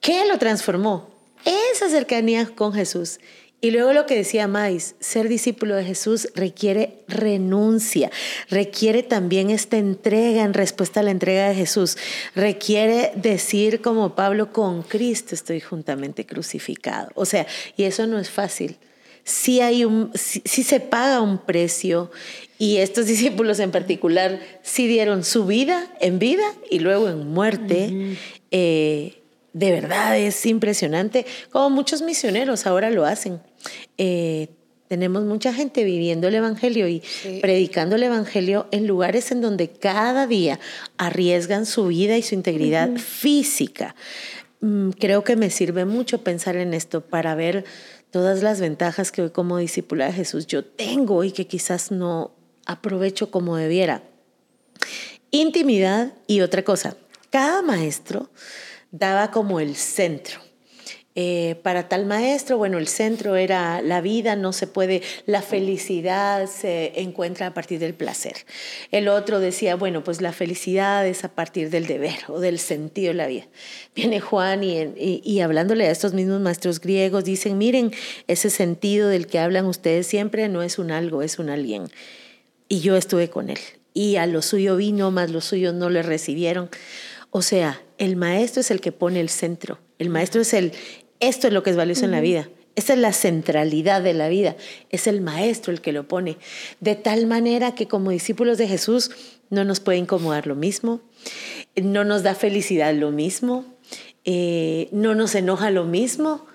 ¿Qué 0.00 0.24
lo 0.26 0.38
transformó? 0.38 1.10
Esa 1.44 1.88
cercanía 1.88 2.46
con 2.46 2.72
Jesús. 2.72 3.18
Y 3.60 3.72
luego 3.72 3.92
lo 3.92 4.06
que 4.06 4.14
decía 4.14 4.46
Mais, 4.46 4.94
ser 5.00 5.28
discípulo 5.28 5.74
de 5.74 5.84
Jesús 5.84 6.28
requiere 6.36 7.02
renuncia, 7.08 8.12
requiere 8.50 9.02
también 9.02 9.50
esta 9.50 9.76
entrega 9.76 10.44
en 10.44 10.54
respuesta 10.54 11.00
a 11.00 11.02
la 11.02 11.10
entrega 11.10 11.48
de 11.48 11.54
Jesús, 11.56 11.96
requiere 12.36 13.12
decir 13.16 13.80
como 13.80 14.14
Pablo, 14.14 14.52
con 14.52 14.82
Cristo 14.82 15.34
estoy 15.34 15.60
juntamente 15.60 16.24
crucificado. 16.24 17.08
O 17.14 17.24
sea, 17.24 17.46
y 17.76 17.84
eso 17.84 18.06
no 18.06 18.18
es 18.18 18.30
fácil. 18.30 18.76
Sí, 19.24 19.60
hay 19.60 19.84
un, 19.84 20.12
sí, 20.14 20.62
se 20.62 20.80
paga 20.80 21.20
un 21.20 21.38
precio 21.38 22.10
y 22.58 22.76
estos 22.76 23.06
discípulos 23.08 23.58
en 23.58 23.70
particular 23.70 24.38
sí 24.62 24.86
dieron 24.86 25.24
su 25.24 25.46
vida 25.46 25.86
en 26.00 26.18
vida 26.18 26.44
y 26.70 26.78
luego 26.78 27.08
en 27.08 27.28
muerte 27.28 28.16
de 29.54 29.70
verdad 29.70 30.18
es 30.18 30.44
impresionante, 30.44 31.24
como 31.50 31.70
muchos 31.70 32.02
misioneros 32.02 32.66
ahora 32.66 32.90
lo 32.90 33.06
hacen. 33.06 33.40
Eh, 33.96 34.48
tenemos 34.88 35.22
mucha 35.24 35.54
gente 35.54 35.84
viviendo 35.84 36.28
el 36.28 36.34
Evangelio 36.34 36.86
y 36.88 37.02
predicando 37.40 37.96
el 37.96 38.02
Evangelio 38.02 38.66
en 38.70 38.86
lugares 38.86 39.30
en 39.30 39.40
donde 39.40 39.70
cada 39.70 40.26
día 40.26 40.60
arriesgan 40.98 41.66
su 41.66 41.86
vida 41.86 42.18
y 42.18 42.22
su 42.22 42.34
integridad 42.34 42.90
física. 42.96 43.94
Mm, 44.60 44.90
creo 44.90 45.24
que 45.24 45.36
me 45.36 45.50
sirve 45.50 45.84
mucho 45.84 46.22
pensar 46.22 46.56
en 46.56 46.74
esto 46.74 47.00
para 47.00 47.34
ver 47.34 47.64
todas 48.14 48.44
las 48.44 48.60
ventajas 48.60 49.10
que 49.10 49.22
hoy 49.22 49.30
como 49.30 49.58
discípula 49.58 50.06
de 50.06 50.12
Jesús 50.12 50.46
yo 50.46 50.64
tengo 50.64 51.24
y 51.24 51.32
que 51.32 51.48
quizás 51.48 51.90
no 51.90 52.30
aprovecho 52.64 53.32
como 53.32 53.56
debiera. 53.56 54.04
Intimidad 55.32 56.12
y 56.28 56.40
otra 56.42 56.62
cosa. 56.62 56.96
Cada 57.30 57.60
maestro 57.62 58.30
daba 58.92 59.32
como 59.32 59.58
el 59.58 59.74
centro. 59.74 60.43
Eh, 61.16 61.54
para 61.62 61.88
tal 61.88 62.06
maestro, 62.06 62.58
bueno, 62.58 62.78
el 62.78 62.88
centro 62.88 63.36
era 63.36 63.80
la 63.82 64.00
vida, 64.00 64.34
no 64.34 64.52
se 64.52 64.66
puede, 64.66 65.00
la 65.26 65.42
felicidad 65.42 66.48
se 66.48 67.00
encuentra 67.00 67.46
a 67.46 67.54
partir 67.54 67.78
del 67.78 67.94
placer. 67.94 68.34
El 68.90 69.06
otro 69.06 69.38
decía, 69.38 69.76
bueno, 69.76 70.02
pues 70.02 70.20
la 70.20 70.32
felicidad 70.32 71.06
es 71.06 71.22
a 71.22 71.28
partir 71.28 71.70
del 71.70 71.86
deber 71.86 72.16
o 72.26 72.40
del 72.40 72.58
sentido 72.58 73.08
de 73.08 73.14
la 73.14 73.28
vida. 73.28 73.46
Viene 73.94 74.18
Juan 74.18 74.64
y, 74.64 75.22
y 75.22 75.40
hablándole 75.40 75.86
a 75.86 75.92
estos 75.92 76.14
mismos 76.14 76.40
maestros 76.40 76.80
griegos, 76.80 77.24
dicen, 77.24 77.58
miren, 77.58 77.92
ese 78.26 78.50
sentido 78.50 79.08
del 79.08 79.28
que 79.28 79.38
hablan 79.38 79.66
ustedes 79.66 80.08
siempre 80.08 80.48
no 80.48 80.62
es 80.62 80.80
un 80.80 80.90
algo, 80.90 81.22
es 81.22 81.38
un 81.38 81.48
alguien. 81.48 81.84
Y 82.68 82.80
yo 82.80 82.96
estuve 82.96 83.30
con 83.30 83.50
él. 83.50 83.60
Y 83.92 84.16
a 84.16 84.26
lo 84.26 84.42
suyo 84.42 84.74
vino, 84.74 85.12
más 85.12 85.30
los 85.30 85.44
suyos 85.44 85.74
no 85.74 85.90
le 85.90 86.02
recibieron. 86.02 86.70
O 87.30 87.42
sea, 87.42 87.80
el 87.98 88.16
maestro 88.16 88.62
es 88.62 88.72
el 88.72 88.80
que 88.80 88.90
pone 88.90 89.20
el 89.20 89.28
centro. 89.28 89.78
El 89.98 90.08
maestro 90.08 90.40
es 90.40 90.52
el, 90.54 90.72
esto 91.28 91.46
es 91.46 91.52
lo 91.52 91.62
que 91.62 91.70
es 91.70 91.76
valioso 91.76 92.04
en 92.04 92.10
la 92.10 92.20
vida. 92.20 92.48
Esta 92.76 92.94
es 92.94 92.98
la 92.98 93.12
centralidad 93.12 94.02
de 94.02 94.14
la 94.14 94.28
vida. 94.28 94.56
Es 94.90 95.06
el 95.06 95.20
maestro 95.20 95.72
el 95.72 95.80
que 95.80 95.92
lo 95.92 96.08
pone. 96.08 96.38
De 96.80 96.96
tal 96.96 97.26
manera 97.26 97.74
que 97.74 97.86
como 97.86 98.10
discípulos 98.10 98.58
de 98.58 98.66
Jesús 98.66 99.10
no 99.50 99.64
nos 99.64 99.80
puede 99.80 99.98
incomodar 99.98 100.46
lo 100.46 100.56
mismo, 100.56 101.00
no 101.76 102.04
nos 102.04 102.22
da 102.22 102.34
felicidad 102.34 102.92
lo 102.94 103.10
mismo, 103.10 103.64
eh, 104.24 104.88
no 104.90 105.14
nos 105.14 105.34
enoja 105.34 105.70
lo 105.70 105.84
mismo. 105.84 106.46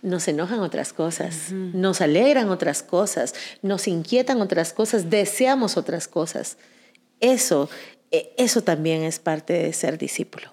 Nos 0.00 0.28
enojan 0.28 0.60
otras 0.60 0.92
cosas, 0.92 1.50
nos 1.50 2.00
alegran 2.00 2.50
otras 2.50 2.84
cosas, 2.84 3.34
nos 3.62 3.88
inquietan 3.88 4.40
otras 4.40 4.72
cosas, 4.72 5.10
deseamos 5.10 5.76
otras 5.76 6.06
cosas. 6.06 6.56
Eso 7.18 7.68
e, 8.10 8.32
eso 8.36 8.62
también 8.62 9.02
es 9.02 9.18
parte 9.18 9.52
de 9.52 9.72
ser 9.72 9.98
discípulo. 9.98 10.50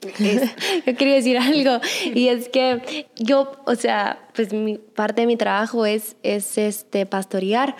Yo 0.86 0.94
quería 0.96 1.14
decir 1.14 1.38
algo 1.38 1.80
y 2.14 2.28
es 2.28 2.48
que 2.48 3.06
yo, 3.16 3.52
o 3.66 3.74
sea, 3.74 4.18
pues 4.34 4.52
mi, 4.52 4.78
parte 4.78 5.22
de 5.22 5.26
mi 5.26 5.36
trabajo 5.36 5.86
es, 5.86 6.16
es 6.22 6.56
este, 6.56 7.04
pastorear, 7.04 7.76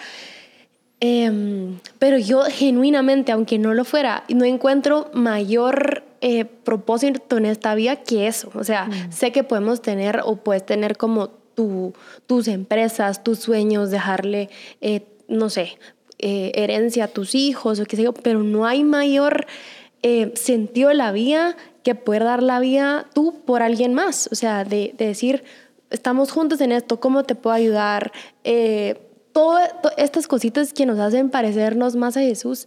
em, 1.01 1.79
pero 2.01 2.19
yo 2.19 2.43
genuinamente, 2.43 3.31
aunque 3.31 3.59
no 3.59 3.73
lo 3.73 3.85
fuera, 3.85 4.25
no 4.29 4.45
encuentro 4.45 5.11
mayor 5.15 6.03
eh, 6.21 6.45
propósito 6.45 7.37
en 7.37 7.47
esta 7.47 7.77
vida 7.77 7.97
que 7.97 8.27
eso. 8.27 8.51
O 8.55 8.65
sea, 8.65 8.87
mm. 8.87 9.13
sé 9.13 9.31
que 9.31 9.45
podemos 9.45 9.81
tener 9.81 10.21
o 10.25 10.37
puedes 10.37 10.67
tener 10.67 10.97
como 10.97 11.29
tu, 11.29 11.95
tus 12.27 12.49
empresas, 12.49 13.23
tus 13.23 13.39
sueños, 13.39 13.91
dejarle, 13.91 14.51
eh, 14.81 15.03
no 15.29 15.51
sé, 15.51 15.79
eh, 16.19 16.51
herencia 16.57 17.05
a 17.05 17.09
tus 17.09 17.37
hijos 17.37 17.79
o 17.79 17.85
qué 17.85 17.95
sé 17.95 18.03
yo, 18.03 18.13
pero 18.13 18.43
no 18.43 18.67
hay 18.67 18.83
mayor 18.83 19.47
eh, 20.03 20.33
la 20.95 21.13
vida 21.13 21.57
que 21.83 21.95
poder 21.95 22.25
dar 22.25 22.43
la 22.43 22.61
vida 22.61 23.07
tú 23.15 23.43
por 23.45 23.63
alguien 23.63 23.95
más. 23.95 24.29
O 24.33 24.35
sea, 24.35 24.65
de, 24.65 24.95
decir, 24.99 25.45
estamos 25.91 26.33
juntos 26.33 26.61
en 26.61 26.73
esto, 26.73 27.01
¿cómo 27.01 27.25
te 27.25 27.35
puedo 27.35 27.55
ayudar? 27.55 28.13
Eh, 28.45 29.01
todas 29.33 29.71
estas 29.97 30.27
cositas 30.27 30.73
que 30.73 30.87
nos 30.87 30.99
hacen 30.99 31.31
parecernos 31.31 31.97
más 31.97 32.17
a 32.17 32.21
Jesús. 32.21 32.67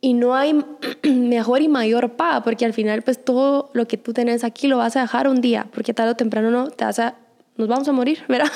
Y 0.00 0.14
no 0.14 0.34
hay 0.34 0.64
mejor 1.02 1.62
y 1.62 1.68
mayor 1.68 2.12
pa, 2.12 2.42
porque 2.42 2.64
al 2.64 2.72
final 2.72 3.02
pues 3.02 3.24
todo 3.24 3.70
lo 3.72 3.88
que 3.88 3.96
tú 3.96 4.12
tenés 4.12 4.44
aquí 4.44 4.68
lo 4.68 4.78
vas 4.78 4.96
a 4.96 5.00
dejar 5.00 5.28
un 5.28 5.40
día, 5.40 5.66
porque 5.74 5.94
tarde 5.94 6.12
o 6.12 6.16
temprano 6.16 6.50
no 6.50 6.68
te 6.70 6.84
vas 6.84 6.98
a 6.98 7.16
nos 7.56 7.68
vamos 7.68 7.88
a 7.88 7.92
morir, 7.92 8.20
¿verdad? 8.28 8.50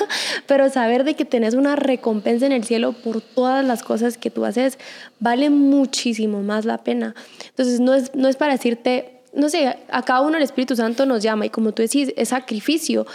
Pero 0.47 0.69
saber 0.69 1.03
de 1.03 1.15
que 1.15 1.25
tenés 1.25 1.53
una 1.53 1.75
recompensa 1.75 2.45
en 2.45 2.51
el 2.51 2.63
cielo 2.63 2.93
por 2.93 3.21
todas 3.21 3.65
las 3.65 3.83
cosas 3.83 4.17
que 4.17 4.29
tú 4.29 4.45
haces 4.45 4.77
vale 5.19 5.49
muchísimo 5.49 6.41
más 6.41 6.65
la 6.65 6.79
pena. 6.79 7.15
Entonces, 7.49 7.79
no 7.79 7.93
es, 7.93 8.13
no 8.15 8.27
es 8.27 8.35
para 8.35 8.53
decirte, 8.53 9.21
no 9.33 9.49
sé, 9.49 9.77
a 9.89 10.01
cada 10.03 10.21
uno 10.21 10.37
el 10.37 10.43
Espíritu 10.43 10.75
Santo 10.75 11.05
nos 11.05 11.23
llama 11.23 11.45
y 11.45 11.49
como 11.49 11.71
tú 11.71 11.81
decís, 11.81 12.13
es 12.15 12.29
sacrificio. 12.29 13.05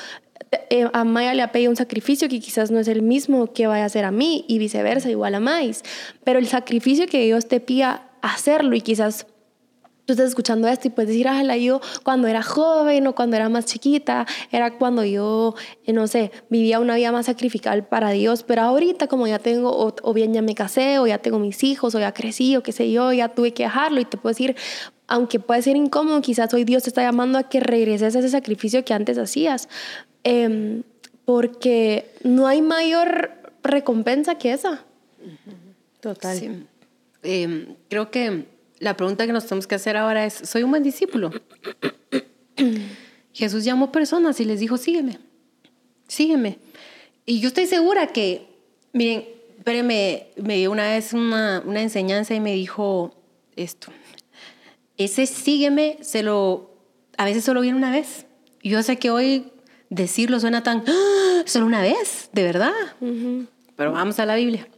Eh, 0.71 0.89
a 0.93 1.05
Maya 1.05 1.35
le 1.35 1.43
ha 1.43 1.51
pedido 1.51 1.71
un 1.71 1.77
sacrificio 1.77 2.29
que 2.29 2.39
quizás 2.39 2.71
no 2.71 2.79
es 2.79 2.87
el 2.87 3.03
mismo 3.03 3.53
que 3.53 3.67
vaya 3.67 3.83
a 3.83 3.87
hacer 3.87 4.05
a 4.05 4.13
mí 4.13 4.45
y 4.47 4.59
viceversa, 4.59 5.11
igual 5.11 5.35
a 5.35 5.41
Mais. 5.41 5.83
Pero 6.23 6.39
el 6.39 6.47
sacrificio 6.47 7.07
que 7.07 7.25
Dios 7.25 7.47
te 7.49 7.61
pida 7.61 8.09
hacerlo 8.23 8.77
y 8.77 8.81
quizás 8.81 9.27
tú 10.05 10.13
estás 10.13 10.29
escuchando 10.29 10.69
esto 10.69 10.89
y 10.89 10.91
puedes 10.91 11.09
decir, 11.09 11.29
ah, 11.29 11.57
yo 11.57 11.81
cuando 12.03 12.29
era 12.29 12.43
joven 12.43 13.07
o 13.07 13.15
cuando 13.15 13.37
era 13.37 13.49
más 13.49 13.65
chiquita, 13.65 14.27
era 14.51 14.77
cuando 14.77 15.05
yo, 15.05 15.55
eh, 15.85 15.93
no 15.93 16.07
sé, 16.07 16.31
vivía 16.51 16.81
una 16.81 16.97
vida 16.97 17.13
más 17.13 17.27
sacrificial 17.27 17.87
para 17.87 18.11
Dios, 18.11 18.43
pero 18.43 18.63
ahorita 18.63 19.07
como 19.07 19.27
ya 19.27 19.39
tengo, 19.39 19.71
o, 20.03 20.13
bien 20.13 20.35
ya 20.35 20.43
me 20.43 20.55
casé, 20.55 20.99
o 20.99 21.07
ya 21.07 21.19
tengo 21.19 21.39
mis 21.39 21.63
hijos, 21.65 21.95
o 21.95 22.01
ya 22.01 22.13
crecí, 22.13 22.57
o 22.57 22.63
qué 22.63 22.73
sé 22.73 22.91
yo, 22.91 23.13
ya 23.13 23.29
tuve 23.29 23.53
que 23.53 23.65
dejarlo 23.65 24.01
y 24.01 24.05
te 24.05 24.17
puedo 24.17 24.33
decir, 24.33 24.57
aunque 25.07 25.41
puede 25.41 25.63
ser 25.63 25.77
incómodo, 25.77 26.21
quizás 26.21 26.53
hoy 26.55 26.65
Dios 26.65 26.83
te 26.83 26.91
está 26.91 27.03
llamando 27.03 27.39
a 27.39 27.49
que 27.49 27.61
regreses 27.61 28.15
a 28.15 28.19
ese 28.19 28.29
sacrificio 28.29 28.85
que 28.85 28.95
antes 28.95 29.19
hacías, 29.19 29.69
em, 30.23 30.83
porque 31.25 32.11
no 32.23 32.47
hay 32.47 32.61
mayor 32.61 33.31
recompensa 33.63 34.37
que 34.37 34.53
esa. 34.53 34.85
Total. 36.01 36.67
Em, 37.23 37.77
creo 37.89 38.11
que 38.11 38.45
la 38.79 38.97
pregunta 38.97 39.27
que 39.27 39.33
nos 39.33 39.47
tenemos 39.47 39.67
que 39.67 39.75
hacer 39.75 39.97
ahora 39.97 40.27
es, 40.27 40.35
¿soy 40.35 40.63
un 40.63 40.71
buen 40.71 40.83
discípulo? 40.83 41.31
Jesús 43.33 43.65
llamó 43.65 43.91
personas 43.91 44.39
y 44.41 44.45
les 44.45 44.61
dijo, 44.61 44.77
sígueme, 44.77 45.19
sígueme. 46.07 46.59
Y 47.27 47.41
yo 47.41 47.49
estoy 47.49 47.67
segura 47.67 48.09
que, 48.09 48.47
miren, 48.93 49.25
espérenme, 49.59 50.29
me 50.37 50.57
dio 50.57 50.71
una 50.71 50.89
vez 50.89 51.13
una, 51.13 51.63
una 51.65 51.83
enseñanza 51.83 52.35
y 52.35 52.41
me 52.41 52.53
dijo 52.53 53.15
esto. 53.57 53.93
Ese 54.97 55.27
sígueme, 55.27 55.99
se 56.03 56.23
lo, 56.23 56.71
a 57.17 57.25
veces 57.25 57.45
solo 57.45 57.61
viene 57.61 57.77
una 57.77 57.91
vez. 57.91 58.27
Yo 58.63 58.83
sé 58.83 58.99
que 58.99 59.11
hoy 59.11 59.47
decirlo 59.91 60.39
suena 60.39 60.63
tan, 60.63 60.85
¡Ah! 60.87 61.43
solo 61.47 61.67
una 61.67 61.83
vez, 61.83 62.29
de 62.33 62.43
verdad. 62.43 62.73
Pero 63.77 63.93
vamos 63.93 64.19
a 64.19 64.27
la 64.27 64.37
Biblia. 64.37 64.69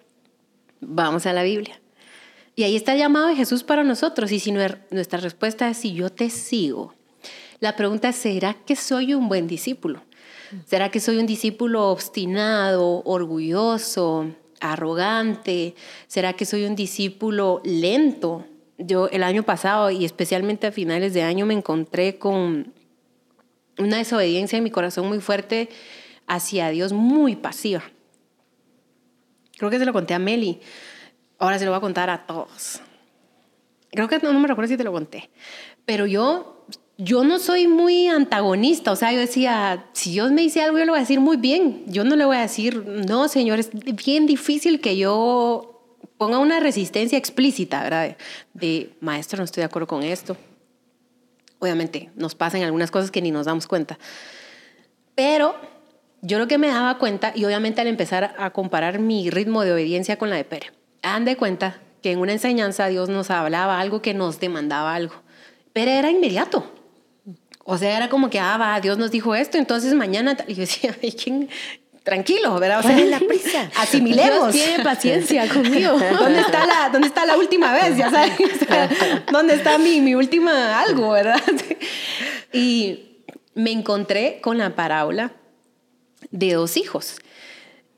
Vamos 0.81 1.27
a 1.27 1.33
la 1.33 1.43
Biblia. 1.43 1.81
Y 2.59 2.65
ahí 2.65 2.75
está 2.75 2.95
el 2.95 2.99
llamado 2.99 3.29
de 3.29 3.37
Jesús 3.37 3.63
para 3.63 3.85
nosotros. 3.85 4.33
Y 4.33 4.41
si 4.41 4.51
nuestra 4.51 5.21
respuesta 5.21 5.69
es 5.69 5.77
si 5.77 5.93
yo 5.93 6.11
te 6.11 6.31
sigo, 6.31 6.95
la 7.61 7.77
pregunta 7.77 8.09
es, 8.09 8.17
¿será 8.17 8.55
que 8.55 8.75
soy 8.77 9.13
un 9.13 9.29
buen 9.29 9.47
discípulo? 9.47 10.03
¿Será 10.65 10.91
que 10.91 10.99
soy 10.99 11.19
un 11.19 11.27
discípulo 11.27 11.91
obstinado, 11.91 13.03
orgulloso, 13.05 14.31
arrogante? 14.61 15.75
¿Será 16.07 16.33
que 16.33 16.47
soy 16.47 16.65
un 16.65 16.77
discípulo 16.77 17.61
lento? 17.63 18.47
Yo 18.79 19.09
el 19.09 19.23
año 19.23 19.43
pasado 19.43 19.91
y 19.91 20.07
especialmente 20.07 20.67
a 20.67 20.73
finales 20.73 21.13
de 21.13 21.23
año 21.23 21.45
me 21.45 21.55
encontré 21.55 22.19
con 22.19 22.73
una 23.79 23.99
desobediencia 23.99 24.57
en 24.57 24.65
mi 24.65 24.71
corazón 24.71 25.09
muy 25.09 25.21
fuerte 25.21 25.69
hacia 26.27 26.71
Dios, 26.71 26.95
muy 26.95 27.37
pasiva. 27.37 27.83
Creo 29.59 29.71
que 29.71 29.79
se 29.79 29.85
lo 29.85 29.93
conté 29.93 30.15
a 30.15 30.19
Meli. 30.19 30.61
Ahora 31.39 31.59
se 31.59 31.65
lo 31.65 31.71
voy 31.71 31.79
a 31.79 31.81
contar 31.81 32.11
a 32.11 32.27
todos. 32.27 32.81
Creo 33.91 34.09
que 34.09 34.19
no, 34.19 34.33
me 34.39 34.49
recuerdo 34.49 34.69
si 34.69 34.77
te 34.77 34.85
lo 34.85 34.93
conté, 34.93 35.31
pero 35.85 36.07
yo 36.07 36.57
yo 36.99 37.25
no 37.25 37.39
soy 37.39 37.69
muy 37.69 38.09
antagonista, 38.09 38.91
o 38.91 38.97
sea, 38.97 39.13
yo 39.13 39.19
decía, 39.19 39.87
si 39.93 40.13
Dios 40.13 40.33
me 40.33 40.41
dice 40.41 40.63
algo, 40.63 40.79
yo 40.79 40.87
lo 40.87 40.93
voy 40.93 40.99
a 40.99 41.03
decir 41.03 41.21
muy 41.21 41.37
bien, 41.37 41.85
yo 41.87 42.05
no 42.05 42.17
le 42.17 42.25
voy 42.25 42.39
a 42.39 42.41
decir, 42.41 42.87
no, 42.87 43.29
señor, 43.29 43.59
es 43.59 43.71
bien 43.73 44.27
difícil 44.27 44.81
que 44.81 44.97
yo 44.97 45.77
ponga 46.17 46.39
una 46.39 46.59
resistencia 46.59 47.19
explícita, 47.19 47.83
¿verdad? 47.83 48.17
De, 48.55 48.95
maestro, 49.01 49.39
no 49.39 49.45
estoy 49.45 49.61
de 49.61 49.67
acuerdo 49.67 49.87
con 49.87 50.03
esto. 50.03 50.39
Obviamente, 51.59 52.11
nos 52.17 52.35
pasan 52.35 52.63
algunas 52.63 52.91
cosas 52.91 53.11
que 53.11 53.21
ni 53.21 53.31
nos 53.31 53.45
damos 53.45 53.67
cuenta. 53.67 53.99
Pero 55.15 55.55
yo 56.23 56.39
lo 56.39 56.49
que 56.49 56.57
me 56.57 56.69
daba 56.69 56.99
cuenta, 56.99 57.33
y 57.35 57.45
obviamente 57.45 57.83
al 57.83 57.87
empezar 57.89 58.35
a 58.39 58.51
comparar 58.51 58.99
mi 58.99 59.29
ritmo 59.29 59.65
de 59.65 59.73
obediencia 59.73 60.17
con 60.17 60.31
la 60.31 60.37
de 60.37 60.45
Pere, 60.45 60.73
dan 61.07 61.25
de 61.25 61.37
cuenta 61.37 61.81
que 62.03 62.13
en 62.13 62.19
una 62.19 62.33
enseñanza 62.33 62.87
Dios 62.87 63.09
nos 63.09 63.31
hablaba 63.31 63.81
algo 63.81 64.03
que 64.03 64.15
nos 64.15 64.41
demandaba 64.41 64.95
algo. 64.95 65.15
Pere 65.73 65.99
era 65.99 66.11
inmediato. 66.11 66.73
O 67.65 67.77
sea, 67.79 67.97
era 67.97 68.09
como 68.09 68.31
que, 68.31 68.39
ah, 68.39 68.57
va, 68.57 68.81
Dios 68.81 68.97
nos 68.97 69.11
dijo 69.11 69.35
esto, 69.35 69.59
entonces 69.59 69.93
mañana. 69.95 70.37
Y 70.47 70.55
yo 70.55 70.61
decía, 70.61 70.95
¿quién? 71.23 71.49
Tranquilo, 72.05 72.59
¿verdad? 72.61 72.79
O 72.79 72.83
sea, 72.85 72.97
la 73.05 73.19
prisa. 73.19 73.69
Asimilemos. 73.77 74.53
Dios 74.53 74.65
tiene 74.65 74.85
paciencia 74.85 75.49
conmigo. 75.49 75.99
¿Dónde 76.21 76.41
está 76.41 76.65
la, 76.65 76.89
dónde 76.91 77.09
está 77.09 77.27
la 77.27 77.37
última 77.37 77.73
vez? 77.73 77.97
Ya 77.97 78.11
sabes. 78.11 78.33
¿Dónde 79.33 79.55
está 79.55 79.77
mi, 79.79 80.01
mi 80.01 80.15
última 80.15 80.81
algo, 80.81 81.11
verdad? 81.11 81.43
Y 82.53 83.25
me 83.55 83.73
encontré 83.73 84.39
con 84.41 84.59
la 84.59 84.77
parábola 84.77 85.33
de 86.31 86.53
dos 86.55 86.77
hijos. 86.77 87.17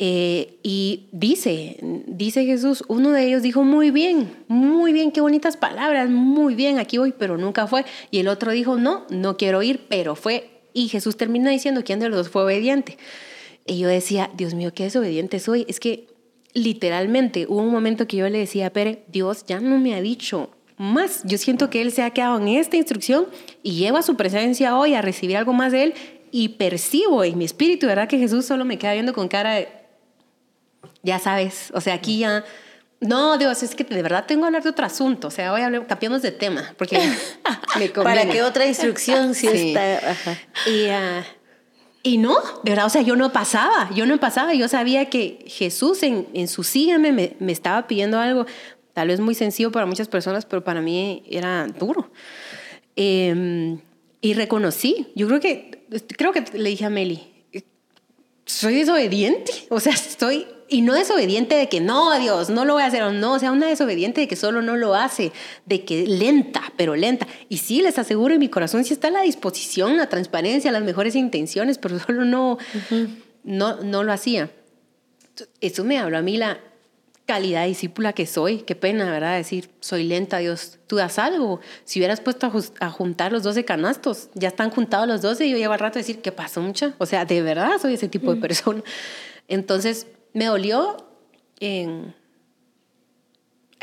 Eh, 0.00 0.58
y 0.62 1.08
dice, 1.10 1.76
dice 2.06 2.44
Jesús, 2.44 2.84
uno 2.86 3.10
de 3.10 3.26
ellos 3.26 3.42
dijo, 3.42 3.64
muy 3.64 3.90
bien, 3.90 4.30
muy 4.46 4.92
bien, 4.92 5.10
qué 5.10 5.20
bonitas 5.20 5.56
palabras, 5.56 6.08
muy 6.08 6.54
bien, 6.54 6.78
aquí 6.78 6.98
voy, 6.98 7.12
pero 7.18 7.36
nunca 7.36 7.66
fue. 7.66 7.84
Y 8.10 8.20
el 8.20 8.28
otro 8.28 8.52
dijo, 8.52 8.76
no, 8.76 9.06
no 9.10 9.36
quiero 9.36 9.62
ir, 9.62 9.86
pero 9.88 10.14
fue. 10.14 10.50
Y 10.72 10.88
Jesús 10.88 11.16
termina 11.16 11.50
diciendo, 11.50 11.82
¿quién 11.84 11.98
de 11.98 12.08
los 12.08 12.18
dos 12.18 12.28
fue 12.28 12.44
obediente? 12.44 12.96
Y 13.66 13.78
yo 13.78 13.88
decía, 13.88 14.30
Dios 14.36 14.54
mío, 14.54 14.72
qué 14.72 14.84
desobediente 14.84 15.40
soy. 15.40 15.66
Es 15.68 15.80
que 15.80 16.06
literalmente 16.54 17.46
hubo 17.48 17.62
un 17.62 17.70
momento 17.70 18.06
que 18.06 18.18
yo 18.18 18.28
le 18.28 18.38
decía 18.38 18.68
a 18.68 18.70
Pere, 18.70 19.02
Dios 19.08 19.44
ya 19.46 19.60
no 19.60 19.78
me 19.78 19.94
ha 19.94 20.00
dicho 20.00 20.50
más. 20.76 21.22
Yo 21.24 21.38
siento 21.38 21.70
que 21.70 21.82
Él 21.82 21.90
se 21.90 22.02
ha 22.02 22.10
quedado 22.10 22.38
en 22.38 22.48
esta 22.48 22.76
instrucción 22.76 23.26
y 23.64 23.72
lleva 23.72 24.02
su 24.02 24.16
presencia 24.16 24.78
hoy 24.78 24.94
a 24.94 25.02
recibir 25.02 25.36
algo 25.36 25.52
más 25.52 25.72
de 25.72 25.82
Él 25.82 25.94
y 26.30 26.50
percibo 26.50 27.24
en 27.24 27.36
mi 27.36 27.44
espíritu, 27.44 27.86
¿verdad? 27.86 28.08
Que 28.08 28.18
Jesús 28.18 28.46
solo 28.46 28.64
me 28.64 28.78
queda 28.78 28.92
viendo 28.92 29.12
con 29.12 29.28
cara 29.28 29.54
de, 29.54 29.68
ya 31.02 31.18
sabes, 31.18 31.70
o 31.74 31.80
sea, 31.80 31.94
aquí 31.94 32.18
ya... 32.18 32.44
No, 33.00 33.38
Dios, 33.38 33.62
es 33.62 33.76
que 33.76 33.84
de 33.84 34.02
verdad 34.02 34.24
tengo 34.26 34.42
que 34.42 34.46
hablar 34.46 34.62
de 34.64 34.70
otro 34.70 34.84
asunto. 34.84 35.28
O 35.28 35.30
sea, 35.30 35.52
voy 35.52 35.60
a 35.60 35.66
hablar, 35.66 35.86
cambiamos 35.86 36.20
de 36.20 36.32
tema, 36.32 36.74
porque 36.76 36.98
me 37.78 37.88
¿Para 38.02 38.28
qué 38.28 38.42
otra 38.42 38.66
instrucción 38.66 39.34
si 39.36 39.46
está...? 39.46 40.00
Y, 40.66 40.88
uh, 40.88 41.22
y 42.02 42.18
no, 42.18 42.36
de 42.64 42.72
verdad, 42.72 42.86
o 42.86 42.90
sea, 42.90 43.02
yo 43.02 43.14
no 43.14 43.32
pasaba, 43.32 43.88
yo 43.94 44.04
no 44.04 44.18
pasaba. 44.18 44.54
Yo 44.54 44.66
sabía 44.66 45.08
que 45.10 45.44
Jesús 45.46 46.02
en, 46.02 46.26
en 46.34 46.48
su 46.48 46.64
sígueme 46.64 47.12
me, 47.12 47.36
me 47.38 47.52
estaba 47.52 47.86
pidiendo 47.86 48.18
algo, 48.18 48.46
tal 48.94 49.08
vez 49.08 49.20
muy 49.20 49.36
sencillo 49.36 49.70
para 49.70 49.86
muchas 49.86 50.08
personas, 50.08 50.44
pero 50.44 50.64
para 50.64 50.80
mí 50.80 51.22
era 51.30 51.68
duro. 51.68 52.10
Eh, 52.96 53.78
y 54.20 54.34
reconocí, 54.34 55.08
yo 55.14 55.28
creo 55.28 55.40
que, 55.40 55.86
creo 56.16 56.32
que 56.32 56.44
le 56.54 56.70
dije 56.70 56.84
a 56.84 56.90
Meli, 56.90 57.20
soy 58.44 58.74
desobediente, 58.74 59.52
o 59.68 59.78
sea, 59.78 59.92
estoy, 59.92 60.46
y 60.68 60.82
no 60.82 60.94
desobediente 60.94 61.54
de 61.54 61.68
que 61.68 61.80
no, 61.80 62.18
Dios, 62.18 62.50
no 62.50 62.64
lo 62.64 62.74
voy 62.74 62.82
a 62.82 62.86
hacer, 62.86 63.02
o 63.02 63.12
no, 63.12 63.34
o 63.34 63.38
sea, 63.38 63.52
una 63.52 63.66
desobediente 63.66 64.20
de 64.20 64.28
que 64.28 64.36
solo 64.36 64.62
no 64.62 64.76
lo 64.76 64.94
hace, 64.94 65.32
de 65.66 65.84
que 65.84 66.06
lenta, 66.06 66.72
pero 66.76 66.94
lenta. 66.94 67.26
Y 67.48 67.58
sí, 67.58 67.82
les 67.82 67.98
aseguro, 67.98 68.34
en 68.34 68.40
mi 68.40 68.48
corazón 68.48 68.84
sí 68.84 68.92
está 68.92 69.10
la 69.10 69.22
disposición, 69.22 69.96
la 69.96 70.08
transparencia, 70.08 70.70
las 70.70 70.82
mejores 70.82 71.14
intenciones, 71.14 71.78
pero 71.78 71.98
solo 72.06 72.24
no, 72.24 72.58
no, 73.44 73.76
no 73.82 74.04
lo 74.04 74.12
hacía. 74.12 74.50
Eso 75.60 75.84
me 75.84 75.98
habló 75.98 76.18
a 76.18 76.22
mí 76.22 76.36
la 76.36 76.58
calidad 77.28 77.62
de 77.62 77.68
discípula 77.68 78.14
que 78.14 78.26
soy. 78.26 78.58
Qué 78.62 78.74
pena, 78.74 79.10
¿verdad? 79.10 79.36
Decir, 79.36 79.70
soy 79.80 80.04
lenta, 80.04 80.38
Dios, 80.38 80.78
tú 80.86 80.96
das 80.96 81.18
algo. 81.18 81.60
Si 81.84 82.00
hubieras 82.00 82.22
puesto 82.22 82.50
a, 82.80 82.90
juntar 82.90 83.32
los 83.32 83.42
12 83.42 83.66
canastos, 83.66 84.30
ya 84.34 84.48
están 84.48 84.70
juntados 84.70 85.06
los 85.06 85.20
12 85.20 85.46
y 85.46 85.50
yo 85.50 85.58
llevo 85.58 85.74
al 85.74 85.78
rato 85.78 85.98
a 85.98 86.00
decir, 86.00 86.20
¿qué 86.22 86.32
pasó, 86.32 86.62
mucha? 86.62 86.94
O 86.96 87.04
sea, 87.04 87.26
de 87.26 87.42
verdad 87.42 87.72
soy 87.80 87.94
ese 87.94 88.08
tipo 88.08 88.34
de 88.34 88.40
persona. 88.40 88.82
Entonces, 89.46 90.06
me 90.34 90.46
dolió 90.46 90.96
en, 91.60 92.14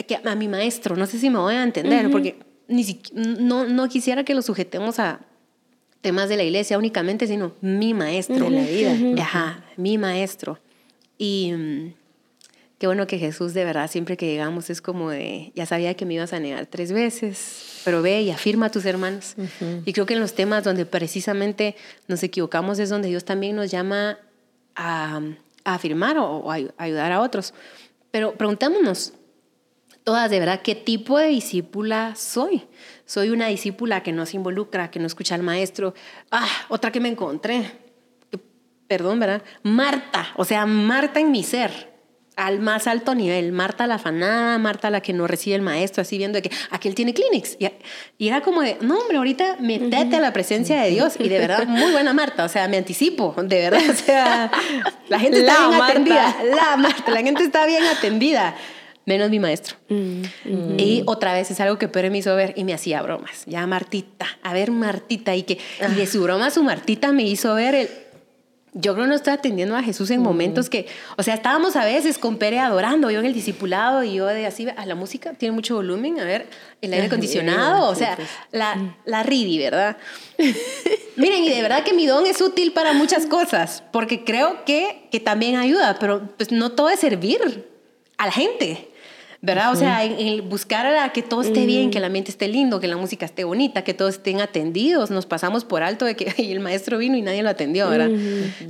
que 0.08 0.20
a 0.24 0.36
mi 0.36 0.48
maestro, 0.48 0.96
no 0.96 1.06
sé 1.06 1.20
si 1.20 1.30
me 1.30 1.40
voy 1.40 1.56
a 1.56 1.64
entender, 1.64 2.10
porque 2.12 2.40
ni 2.68 2.86
no, 3.14 3.66
no 3.66 3.90
quisiera 3.90 4.24
que 4.24 4.34
lo 4.36 4.42
sujetemos 4.42 5.00
a 5.00 5.22
temas 6.02 6.30
de 6.30 6.38
la 6.38 6.44
iglesia 6.44 6.78
únicamente, 6.78 7.28
sino 7.28 7.54
mi 7.62 7.94
maestro. 7.94 8.50
De 8.50 8.52
la 8.52 8.64
vida. 8.64 9.24
Ajá, 9.24 9.66
mi 9.78 9.98
maestro. 9.98 10.60
Y 11.18 11.54
mm, 11.54 11.94
Qué 12.78 12.88
bueno 12.88 13.08
que 13.08 13.18
Jesús 13.18 13.54
de 13.54 13.64
verdad 13.64 13.90
siempre 13.90 14.18
que 14.18 14.28
llegamos 14.28 14.70
es 14.70 14.82
como 14.82 15.10
de, 15.10 15.54
ya 15.56 15.66
sabía 15.66 15.94
que 15.94 16.06
me 16.06 16.16
ibas 16.16 16.34
a 16.34 16.42
negar 16.42 16.66
tres 16.66 16.92
veces, 16.92 17.82
pero 17.86 18.02
ve 18.02 18.22
y 18.22 18.32
afirma 18.32 18.66
a 18.66 18.70
tus 18.70 18.86
hermanos. 18.86 19.36
Y 19.86 19.94
creo 19.94 20.06
que 20.06 20.16
en 20.16 20.20
los 20.20 20.34
temas 20.34 20.66
donde 20.66 20.86
precisamente 20.86 21.76
nos 22.10 22.22
equivocamos 22.22 22.78
es 22.80 22.90
donde 22.90 23.08
Dios 23.08 23.24
también 23.24 23.56
nos 23.56 23.72
llama 23.72 24.20
a, 24.76 25.22
afirmar 25.66 26.18
o, 26.18 26.50
ayudar 26.78 27.12
a 27.12 27.22
otros. 27.22 27.54
Pero 28.12 28.36
preguntémonos 28.36 29.14
todas 30.04 30.30
de 30.30 30.40
verdad 30.40 30.62
qué 30.62 30.76
tipo 30.76 31.18
de 31.18 31.28
discípula 31.28 32.16
soy. 32.16 32.64
Soy 33.06 33.30
una 33.32 33.48
discípula 33.48 34.04
que 34.04 34.14
no 34.14 34.26
se 34.26 34.38
involucra, 34.38 34.92
que 34.92 35.00
no 35.00 35.08
escucha 35.08 35.36
al 35.36 35.44
maestro. 35.44 35.94
Ah, 36.32 36.48
otra 36.70 36.92
que 36.92 37.00
me 37.00 37.10
encontré. 37.10 37.80
Perdón, 38.88 39.20
¿verdad? 39.20 39.44
Marta, 39.64 40.28
o 40.38 40.46
sea, 40.46 40.66
Marta 40.66 41.20
en 41.20 41.32
mi 41.32 41.44
ser 41.44 41.95
al 42.36 42.60
más 42.60 42.88
alto 42.88 43.16
nivel. 43.16 43.52
Marta 43.52 43.88
la 43.88 43.96
afanada, 43.96 44.58
Marta 44.58 44.90
la 44.90 45.02
que 45.02 45.14
no 45.14 45.28
recibe 45.28 45.56
el 45.56 45.62
maestro, 45.62 46.02
así 46.02 46.18
viendo 46.18 46.42
que 46.42 46.52
aquel 46.70 46.96
tiene 46.96 47.14
clinics. 47.14 47.58
Y, 47.60 48.28
era 48.28 48.42
como 48.42 48.62
de, 48.62 48.78
no, 48.82 49.00
hombre, 49.00 49.18
ahorita 49.18 49.58
metete 49.60 50.18
a 50.18 50.20
la 50.20 50.34
presencia 50.34 50.82
de 50.82 50.90
Dios. 50.90 51.16
Y 51.20 51.30
de 51.30 51.40
verdad, 51.40 51.66
muy 51.68 51.92
buena 51.92 52.14
Marta, 52.14 52.44
o 52.46 52.50
sea, 52.50 52.68
me 52.68 52.78
anticipo, 52.78 53.34
de 53.38 53.70
verdad. 53.70 53.82
O 53.90 53.94
sea, 53.94 54.52
la 55.10 55.20
gente 55.20 55.40
está 55.40 55.70
bien 55.70 55.82
atendida. 55.82 56.36
La 56.56 56.78
Marta, 56.78 57.12
la 57.12 57.22
gente 57.22 57.44
está 57.44 57.66
bien 57.66 57.84
atendida. 57.86 58.56
Menos 59.06 59.30
mi 59.30 59.40
maestro. 59.40 59.78
Mm, 59.90 60.24
y 60.78 61.04
otra 61.06 61.34
vez 61.34 61.52
es 61.52 61.60
algo 61.60 61.78
que 61.78 61.88
Pere 61.88 62.10
me 62.10 62.18
hizo 62.18 62.36
ver 62.36 62.54
y 62.56 62.64
me 62.64 62.74
hacía 62.74 63.02
bromas. 63.04 63.44
Ya 63.46 63.66
Martita, 63.68 64.26
a 64.42 64.54
ver 64.54 64.72
Martita. 64.72 65.36
Y, 65.36 65.44
que, 65.44 65.60
y 65.88 65.94
de 65.94 66.08
su 66.08 66.24
broma 66.24 66.50
su 66.50 66.64
Martita 66.64 67.12
me 67.12 67.24
hizo 67.24 67.54
ver 67.54 67.76
el, 67.76 67.90
yo 68.78 68.94
creo 68.94 69.06
que 69.06 69.10
no 69.10 69.16
estoy 69.16 69.32
atendiendo 69.32 69.76
a 69.78 69.82
Jesús 69.82 70.12
en 70.12 70.22
momentos 70.22 70.70
que, 70.70 70.86
o 71.18 71.24
sea, 71.24 71.34
estábamos 71.34 71.78
a 71.78 71.86
veces 71.86 72.18
con 72.18 72.38
Pere 72.38 72.60
adorando, 72.60 73.10
yo 73.10 73.22
en 73.22 73.26
el 73.26 73.34
discipulado 73.34 74.04
y 74.04 74.16
yo 74.16 74.28
de 74.28 74.46
así, 74.46 74.68
a 74.76 74.86
la 74.86 74.96
música 74.96 75.34
tiene 75.34 75.56
mucho 75.56 75.76
volumen, 75.76 76.20
a 76.20 76.26
ver, 76.26 76.48
el 76.82 76.92
aire 76.94 77.08
acondicionado, 77.08 77.90
o 77.90 77.96
sea, 77.96 78.18
la, 78.52 78.98
la 79.06 79.24
RIDI, 79.24 79.60
¿verdad? 79.60 79.96
Miren, 81.16 81.46
y 81.46 81.50
de 81.50 81.62
verdad 81.62 81.86
que 81.86 81.94
mi 81.94 82.06
don 82.06 82.26
es 82.26 82.42
útil 82.42 82.74
para 82.74 82.92
muchas 82.92 83.28
cosas, 83.28 83.82
porque 83.94 84.26
creo 84.26 84.66
que, 84.66 85.08
que 85.10 85.22
también 85.22 85.56
ayuda, 85.56 85.96
pero 85.98 86.28
pues 86.36 86.52
no 86.52 86.74
todo 86.74 86.90
es 86.90 87.00
servir 87.00 87.66
a 88.18 88.26
la 88.26 88.32
gente. 88.34 88.90
¿Verdad? 89.46 89.72
O 89.72 89.76
sea, 89.76 90.04
en, 90.04 90.50
buscar 90.50 90.88
a 90.88 91.14
que 91.14 91.22
todo 91.22 91.42
esté 91.42 91.66
bien, 91.66 91.92
que 91.92 92.00
la 92.00 92.10
mente 92.10 92.32
esté 92.32 92.48
lindo, 92.48 92.80
que 92.80 92.88
la 92.88 92.98
música 92.98 93.26
esté 93.26 93.44
bonita, 93.44 93.84
que 93.84 93.94
todos 93.94 94.16
estén 94.16 94.42
atendidos. 94.42 95.12
Nos 95.12 95.28
pasamos 95.28 95.64
por 95.64 95.84
alto 95.84 96.06
de 96.06 96.16
que 96.16 96.34
el 96.52 96.60
maestro 96.60 96.98
vino 96.98 97.16
y 97.16 97.22
nadie 97.22 97.44
lo 97.44 97.50
atendió, 97.50 97.88
¿verdad? 97.90 98.10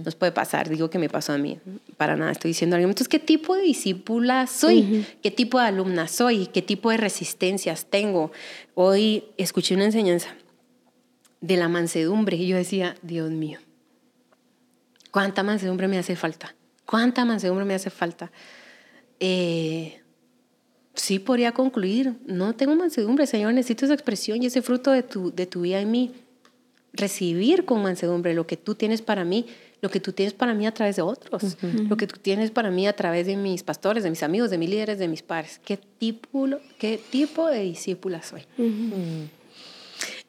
Nos 0.03 0.15
puede 0.15 0.33
pasar, 0.33 0.69
digo 0.69 0.89
que 0.89 0.99
me 0.99 1.07
pasó 1.07 1.31
a 1.31 1.37
mí, 1.37 1.59
para 1.95 2.17
nada 2.17 2.31
estoy 2.31 2.49
diciendo 2.49 2.75
algo. 2.75 2.87
Entonces, 2.89 3.07
¿qué 3.07 3.19
tipo 3.19 3.55
de 3.55 3.61
discípula 3.61 4.47
soy? 4.47 5.05
¿Qué 5.23 5.31
tipo 5.31 5.59
de 5.59 5.67
alumna 5.67 6.07
soy? 6.07 6.47
¿Qué 6.47 6.61
tipo 6.61 6.91
de 6.91 6.97
resistencias 6.97 7.85
tengo? 7.85 8.31
Hoy 8.73 9.23
escuché 9.37 9.75
una 9.75 9.85
enseñanza 9.85 10.35
de 11.39 11.55
la 11.55 11.69
mansedumbre 11.69 12.35
y 12.35 12.47
yo 12.47 12.57
decía, 12.57 12.95
Dios 13.01 13.31
mío, 13.31 13.59
¿cuánta 15.11 15.41
mansedumbre 15.41 15.87
me 15.87 15.97
hace 15.97 16.17
falta? 16.17 16.53
¿Cuánta 16.85 17.23
mansedumbre 17.23 17.65
me 17.65 17.75
hace 17.75 17.89
falta? 17.89 18.31
Eh, 19.19 20.01
sí 20.95 21.19
podría 21.19 21.51
concluir, 21.51 22.15
no 22.25 22.55
tengo 22.55 22.75
mansedumbre, 22.75 23.27
Señor, 23.27 23.53
necesito 23.53 23.85
esa 23.85 23.93
expresión 23.93 24.41
y 24.41 24.47
ese 24.47 24.61
fruto 24.61 24.91
de 24.91 25.03
tu, 25.03 25.33
de 25.33 25.45
tu 25.45 25.61
vida 25.61 25.79
en 25.79 25.91
mí. 25.91 26.11
Recibir 26.93 27.65
con 27.65 27.83
mansedumbre 27.83 28.33
lo 28.33 28.47
que 28.47 28.55
tú 28.57 28.75
tienes 28.75 29.01
para 29.01 29.25
mí, 29.25 29.45
lo 29.81 29.89
que 29.89 29.99
tú 29.99 30.13
tienes 30.13 30.33
para 30.33 30.53
mí 30.53 30.65
a 30.65 30.73
través 30.73 30.95
de 30.95 31.01
otros, 31.01 31.57
lo 31.61 31.97
que 31.97 32.07
tú 32.07 32.17
tienes 32.21 32.51
para 32.51 32.71
mí 32.71 32.87
a 32.87 32.95
través 32.95 33.27
de 33.27 33.35
mis 33.35 33.63
pastores, 33.63 34.03
de 34.03 34.09
mis 34.09 34.23
amigos, 34.23 34.49
de 34.49 34.57
mis 34.57 34.69
líderes, 34.69 34.97
de 34.97 35.07
mis 35.09 35.21
padres. 35.21 35.59
¿Qué 35.63 35.77
tipo, 35.77 36.47
qué 36.79 36.99
tipo 37.09 37.47
de 37.47 37.61
discípula 37.61 38.23
soy? 38.23 38.43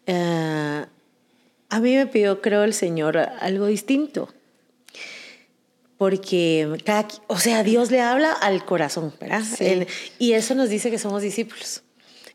Eh, 0.07 0.85
a 1.69 1.81
mí 1.81 1.95
me 1.95 2.07
pidió, 2.07 2.41
creo, 2.41 2.65
el 2.65 2.75
Señor 2.75 3.17
algo 3.17 3.67
distinto 3.67 4.29
porque 5.99 6.69
cada, 6.85 7.09
o 7.27 7.39
sea, 7.39 7.63
Dios 7.63 7.91
le 7.91 8.01
habla 8.01 8.33
al 8.33 8.65
corazón, 8.65 9.15
¿verdad? 9.21 9.43
y 10.19 10.33
eso 10.33 10.55
nos 10.55 10.69
dice 10.69 10.91
que 10.91 10.99
somos 10.99 11.23
discípulos. 11.23 11.83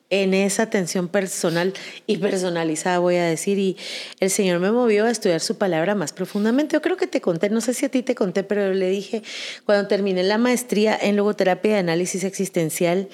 en 0.09 0.33
esa 0.33 0.63
atención 0.63 1.07
personal 1.07 1.73
y 2.05 2.17
personalizada, 2.17 2.99
voy 2.99 3.15
a 3.15 3.23
decir, 3.23 3.57
y 3.57 3.77
el 4.19 4.29
Señor 4.29 4.59
me 4.59 4.69
movió 4.69 5.05
a 5.05 5.09
estudiar 5.09 5.39
su 5.39 5.57
palabra 5.57 5.95
más 5.95 6.11
profundamente. 6.11 6.73
Yo 6.73 6.81
creo 6.81 6.97
que 6.97 7.07
te 7.07 7.21
conté, 7.21 7.49
no 7.49 7.61
sé 7.61 7.73
si 7.73 7.85
a 7.85 7.89
ti 7.89 8.03
te 8.03 8.13
conté, 8.13 8.43
pero 8.43 8.73
le 8.73 8.89
dije, 8.89 9.23
cuando 9.65 9.87
terminé 9.87 10.23
la 10.23 10.37
maestría 10.37 10.97
en 11.01 11.15
logoterapia 11.15 11.73
de 11.73 11.79
análisis 11.79 12.25
existencial, 12.25 13.07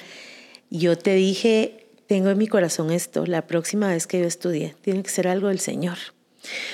yo 0.72 0.98
te 0.98 1.14
dije, 1.14 1.88
tengo 2.08 2.30
en 2.30 2.38
mi 2.38 2.48
corazón 2.48 2.90
esto, 2.92 3.28
la 3.28 3.46
próxima 3.46 3.90
vez 3.90 4.08
que 4.08 4.20
yo 4.20 4.26
estudie, 4.26 4.76
tiene 4.82 5.04
que 5.04 5.10
ser 5.10 5.28
algo 5.28 5.50
del 5.50 5.60
Señor. 5.60 5.98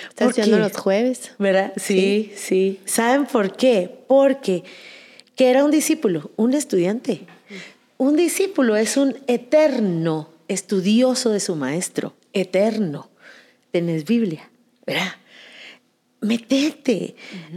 Estás 0.10 0.30
estudiando 0.30 0.60
los 0.60 0.78
jueves. 0.78 1.32
¿Verdad? 1.40 1.74
Sí, 1.78 2.32
sí, 2.36 2.36
sí. 2.36 2.80
¿Saben 2.86 3.26
por 3.26 3.56
qué? 3.56 3.90
Porque 4.08 4.64
que 5.36 5.50
era 5.50 5.64
un 5.64 5.72
discípulo, 5.72 6.32
un 6.36 6.54
estudiante. 6.54 7.22
Un 7.98 8.16
discípulo 8.16 8.76
es 8.76 8.98
un 8.98 9.18
eterno 9.28 10.30
estudioso 10.48 11.30
de 11.30 11.40
su 11.40 11.56
maestro, 11.56 12.14
eterno. 12.34 13.10
Tenés 13.72 14.06
Biblia, 14.06 14.50
¿verdad? 14.86 15.14
Metete 16.22 17.16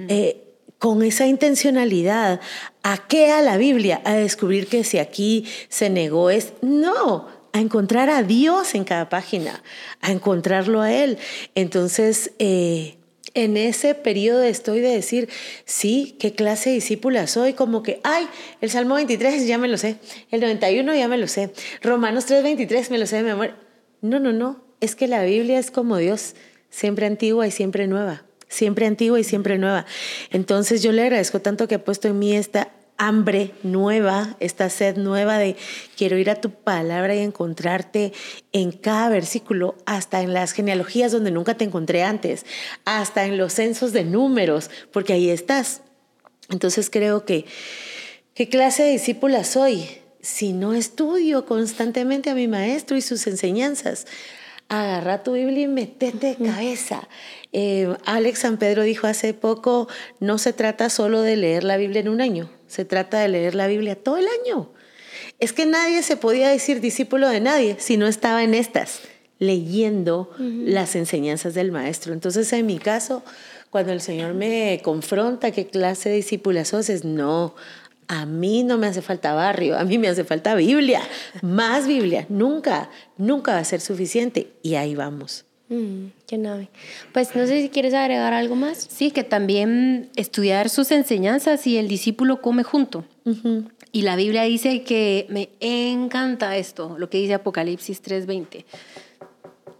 eh, 0.09 0.43
con 0.79 1.03
esa 1.03 1.27
intencionalidad. 1.27 2.41
¿A 2.83 3.07
qué 3.07 3.31
a 3.31 3.43
la 3.43 3.57
Biblia? 3.57 4.01
A 4.05 4.15
descubrir 4.15 4.67
que 4.67 4.85
si 4.85 4.99
aquí 4.99 5.47
se 5.69 5.91
negó 5.91 6.31
es... 6.31 6.53
No, 6.63 7.29
a 7.57 7.61
encontrar 7.61 8.11
a 8.11 8.23
Dios 8.23 8.75
en 8.75 8.85
cada 8.85 9.09
página, 9.09 9.63
a 10.03 10.13
encontrarlo 10.13 10.83
a 10.83 10.93
Él. 10.93 11.17
Entonces, 11.55 12.33
eh, 12.39 12.99
en 13.33 13.57
ese 13.57 13.95
periodo 13.95 14.43
estoy 14.43 14.81
de 14.81 14.91
decir, 14.91 15.29
sí, 15.65 16.17
qué 16.21 16.35
clase 16.35 16.71
de 16.71 16.77
discípula 16.77 17.27
soy, 17.27 17.55
como 17.55 17.83
que, 17.83 18.01
ay, 18.05 18.29
el 18.61 18.71
Salmo 18.71 18.97
23 18.97 19.47
ya 19.47 19.57
me 19.57 19.69
lo 19.69 19.79
sé, 19.79 19.97
el 20.31 20.41
91 20.41 20.95
ya 20.95 21.09
me 21.09 21.17
lo 21.17 21.29
sé, 21.29 21.51
Romanos 21.83 22.27
3:23 22.27 22.91
me 22.91 22.99
lo 22.99 23.07
sé 23.07 23.17
de 23.17 23.23
memoria. 23.23 23.57
No, 24.03 24.21
no, 24.21 24.33
no, 24.33 24.63
es 24.81 24.95
que 24.95 25.09
la 25.09 25.23
Biblia 25.23 25.59
es 25.59 25.71
como 25.71 25.97
Dios, 25.97 26.35
siempre 26.69 27.07
antigua 27.07 27.47
y 27.47 27.51
siempre 27.51 27.87
nueva, 27.87 28.25
siempre 28.49 28.87
antigua 28.87 29.19
y 29.19 29.25
siempre 29.25 29.57
nueva. 29.57 29.87
Entonces 30.31 30.83
yo 30.83 30.93
le 30.93 31.03
agradezco 31.03 31.41
tanto 31.41 31.69
que 31.69 31.77
ha 31.77 31.85
puesto 31.85 32.09
en 32.09 32.19
mí 32.19 32.35
esta 32.37 32.71
hambre 32.99 33.53
nueva, 33.63 34.37
esta 34.41 34.71
sed 34.71 34.97
nueva 34.97 35.39
de 35.39 35.57
quiero 35.97 36.19
ir 36.19 36.31
a 36.31 36.41
tu 36.41 36.51
palabra 36.51 37.15
y 37.15 37.21
encontrarte 37.21 38.13
en 38.53 38.73
cada 38.73 39.09
versículo, 39.09 39.77
hasta 39.87 40.23
en 40.23 40.33
las 40.33 40.53
genealogías 40.53 41.13
donde 41.13 41.31
nunca 41.31 41.55
te 41.55 41.65
encontré 41.65 42.03
antes, 42.03 42.47
hasta 42.85 43.25
en 43.25 43.39
los 43.39 43.53
censos 43.53 43.93
de 43.93 44.05
números, 44.05 44.71
porque 44.93 45.13
ahí 45.13 45.31
estás. 45.31 45.83
Entonces 46.51 46.91
creo 46.91 47.25
que, 47.25 47.45
¿qué 48.35 48.49
clase 48.49 48.85
de 48.85 48.93
discípula 48.93 49.45
soy? 49.45 49.89
Si 50.21 50.53
no 50.53 50.73
estudio 50.73 51.47
constantemente 51.47 52.31
a 52.31 52.35
mi 52.35 52.49
maestro 52.49 52.97
y 52.97 53.03
sus 53.03 53.27
enseñanzas, 53.27 54.07
agarra 54.69 55.23
tu 55.23 55.33
Biblia 55.33 55.65
y 55.65 55.69
metete 55.69 56.35
de 56.35 56.37
cabeza. 56.37 57.09
Eh, 57.53 57.95
Alex 58.05 58.41
San 58.41 58.59
Pedro 58.59 58.83
dijo 58.83 59.07
hace 59.07 59.35
poco, 59.35 59.89
no 60.21 60.39
se 60.39 60.53
trata 60.53 60.91
solo 60.91 61.23
de 61.23 61.37
leer 61.37 61.65
la 61.65 61.77
Biblia 61.77 62.01
en 62.01 62.09
un 62.09 62.21
año, 62.21 62.51
se 62.67 62.85
trata 62.85 63.21
de 63.21 63.29
leer 63.29 63.55
la 63.55 63.67
Biblia 63.67 63.97
todo 63.97 64.17
el 64.17 64.27
año. 64.43 64.71
Es 65.39 65.53
que 65.53 65.67
nadie 65.67 66.03
se 66.03 66.17
podía 66.17 66.49
decir 66.49 66.81
discípulo 66.81 67.29
de 67.29 67.41
nadie 67.41 67.77
si 67.79 67.97
no 67.97 68.07
estaba 68.07 68.43
en 68.43 68.55
estas, 68.55 69.01
leyendo 69.39 70.31
las 70.39 70.97
enseñanzas 70.97 71.55
del 71.55 71.73
maestro. 71.73 72.13
Entonces, 72.13 72.53
en 72.53 72.67
mi 72.67 72.79
caso, 72.79 73.23
cuando 73.71 73.93
el 73.93 74.01
Señor 74.01 74.35
me 74.35 74.81
confronta 74.83 75.51
qué 75.51 75.67
clase 75.67 76.09
de 76.09 76.17
discípula 76.17 76.65
sos, 76.65 76.89
es 76.89 77.05
no, 77.05 77.55
a 78.09 78.25
mí 78.25 78.63
no 78.63 78.79
me 78.79 78.87
hace 78.87 79.03
falta 79.03 79.35
barrio, 79.35 79.77
a 79.79 79.85
mí 79.85 79.99
me 79.99 80.09
hace 80.09 80.25
falta 80.25 80.55
Biblia, 80.55 81.03
más 81.43 81.87
Biblia, 81.87 82.27
nunca, 82.29 82.91
nunca 83.19 83.53
va 83.53 83.59
a 83.59 83.65
ser 83.65 83.81
suficiente. 83.81 84.53
Y 84.63 84.77
ahí 84.77 84.95
vamos. 84.95 85.45
Mm, 85.69 86.07
qué 86.27 86.39
nave. 86.39 86.69
Pues 87.13 87.35
no 87.35 87.47
sé 87.47 87.61
si 87.61 87.69
quieres 87.69 87.93
agregar 87.95 88.33
algo 88.33 88.55
más. 88.55 88.79
Sí, 88.79 89.11
que 89.11 89.25
también 89.25 90.11
estudiar 90.17 90.69
sus 90.71 90.91
enseñanzas 90.93 91.67
y 91.67 91.77
el 91.77 91.89
discípulo 91.89 92.41
come 92.41 92.63
junto. 92.63 93.05
Y 93.91 94.03
la 94.03 94.15
Biblia 94.15 94.43
dice 94.43 94.83
que 94.85 95.27
me 95.29 95.49
encanta 95.61 96.57
esto, 96.57 96.97
lo 96.99 97.11
que 97.11 97.19
dice 97.19 97.35
Apocalipsis 97.35 98.01
3:20. 98.01 98.65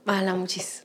Mala 0.05 0.35
muchis 0.35 0.83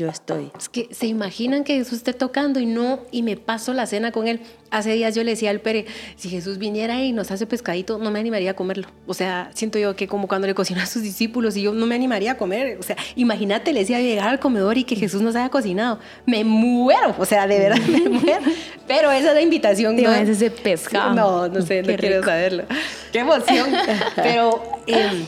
yo 0.00 0.08
estoy. 0.08 0.50
Es 0.58 0.68
que 0.68 0.88
se 0.92 1.06
imaginan 1.06 1.62
que 1.62 1.74
Jesús 1.74 1.98
esté 1.98 2.12
tocando 2.12 2.58
y 2.58 2.66
no, 2.66 3.00
y 3.10 3.22
me 3.22 3.36
paso 3.36 3.74
la 3.74 3.86
cena 3.86 4.10
con 4.12 4.26
él. 4.26 4.40
Hace 4.70 4.94
días 4.94 5.14
yo 5.14 5.22
le 5.22 5.32
decía 5.32 5.50
al 5.50 5.60
Pere, 5.60 5.84
si 6.16 6.28
Jesús 6.28 6.58
viniera 6.58 7.02
y 7.02 7.12
nos 7.12 7.30
hace 7.30 7.46
pescadito, 7.46 7.98
no 7.98 8.10
me 8.10 8.18
animaría 8.18 8.52
a 8.52 8.54
comerlo. 8.54 8.88
O 9.06 9.14
sea, 9.14 9.50
siento 9.52 9.78
yo 9.78 9.96
que 9.96 10.08
como 10.08 10.26
cuando 10.26 10.46
le 10.46 10.54
cocina 10.54 10.84
a 10.84 10.86
sus 10.86 11.02
discípulos 11.02 11.56
y 11.56 11.62
yo 11.62 11.72
no 11.72 11.86
me 11.86 11.94
animaría 11.94 12.32
a 12.32 12.36
comer. 12.36 12.78
O 12.78 12.82
sea, 12.82 12.96
imagínate, 13.14 13.72
le 13.72 13.80
decía 13.80 14.00
llegar 14.00 14.28
al 14.28 14.40
comedor 14.40 14.78
y 14.78 14.84
que 14.84 14.96
Jesús 14.96 15.20
nos 15.20 15.36
haya 15.36 15.50
cocinado. 15.50 15.98
Me 16.24 16.44
muero, 16.44 17.14
o 17.18 17.26
sea, 17.26 17.46
de 17.46 17.58
verdad 17.58 17.78
me 17.86 18.08
muero. 18.08 18.44
Pero 18.86 19.10
esa 19.10 19.28
es 19.28 19.34
la 19.34 19.42
invitación. 19.42 19.96
¿no? 19.96 20.12
es 20.12 20.28
ese 20.28 20.50
pescado. 20.50 21.14
No, 21.14 21.48
no 21.48 21.60
sé, 21.60 21.82
no 21.82 21.94
quiero 21.96 22.24
saberlo. 22.24 22.64
Qué 23.12 23.18
emoción. 23.18 23.68
Pero 24.16 24.62
eh, 24.86 25.24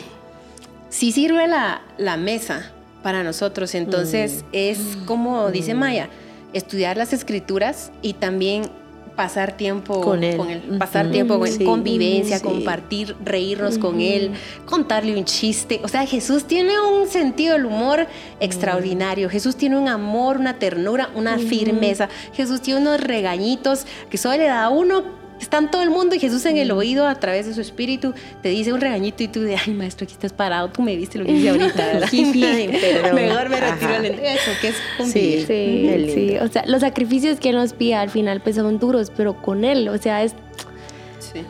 sí 0.88 1.12
sirve 1.12 1.46
la, 1.46 1.82
la 1.98 2.16
mesa 2.16 2.72
para 3.02 3.22
nosotros. 3.22 3.74
Entonces 3.74 4.44
mm. 4.44 4.46
es 4.52 4.78
como 5.06 5.50
dice 5.50 5.74
mm. 5.74 5.78
Maya, 5.78 6.08
estudiar 6.52 6.96
las 6.96 7.12
escrituras 7.12 7.92
y 8.02 8.14
también 8.14 8.64
pasar 9.16 9.56
tiempo 9.56 10.00
con 10.00 10.24
él, 10.24 10.62
pasar 10.78 11.10
tiempo 11.10 11.38
con 11.38 11.64
convivencia, 11.64 12.40
compartir, 12.40 13.14
reírnos 13.22 13.78
con 13.78 14.00
él, 14.00 14.32
contarle 14.64 15.16
un 15.16 15.24
chiste. 15.24 15.80
O 15.84 15.88
sea, 15.88 16.06
Jesús 16.06 16.46
tiene 16.46 16.80
un 16.80 17.06
sentido 17.08 17.54
del 17.54 17.66
humor 17.66 18.06
extraordinario. 18.40 19.28
Jesús 19.28 19.56
tiene 19.56 19.76
un 19.76 19.88
amor, 19.88 20.38
una 20.38 20.58
ternura, 20.58 21.10
una 21.14 21.38
firmeza. 21.38 22.08
Jesús 22.32 22.62
tiene 22.62 22.80
unos 22.80 23.00
regañitos 23.00 23.86
que 24.10 24.16
solo 24.16 24.38
le 24.38 24.44
da 24.44 24.64
a 24.64 24.70
uno 24.70 25.21
están 25.42 25.70
todo 25.70 25.82
el 25.82 25.90
mundo 25.90 26.14
y 26.14 26.20
Jesús 26.20 26.46
en 26.46 26.56
el 26.56 26.70
oído 26.70 27.06
a 27.06 27.14
través 27.16 27.46
de 27.46 27.54
su 27.54 27.60
espíritu 27.60 28.14
te 28.42 28.48
dice 28.48 28.72
un 28.72 28.80
regañito 28.80 29.22
y 29.22 29.28
tú 29.28 29.40
de, 29.40 29.56
ay 29.56 29.74
maestro, 29.74 30.04
aquí 30.04 30.14
estás 30.14 30.32
parado, 30.32 30.68
tú 30.68 30.82
me 30.82 30.96
viste 30.96 31.18
lo 31.18 31.24
que 31.24 31.32
hice 31.32 31.50
ahorita, 31.50 31.86
¿verdad? 31.86 32.08
Mejor 33.14 33.48
me 33.48 33.60
retiro 33.60 33.94
al 33.94 34.04
eso, 34.04 34.50
que 34.60 34.68
es 34.68 34.76
Sí, 35.12 35.44
sí, 35.46 36.12
sí, 36.14 36.36
o 36.38 36.48
sea, 36.48 36.64
los 36.66 36.80
sacrificios 36.80 37.40
que 37.40 37.50
él 37.50 37.56
nos 37.56 37.72
pide 37.72 37.94
al 37.96 38.10
final 38.10 38.40
pues 38.40 38.56
son 38.56 38.78
duros, 38.78 39.12
pero 39.14 39.40
con 39.42 39.64
él, 39.64 39.88
o 39.88 39.98
sea, 39.98 40.22
es 40.22 40.34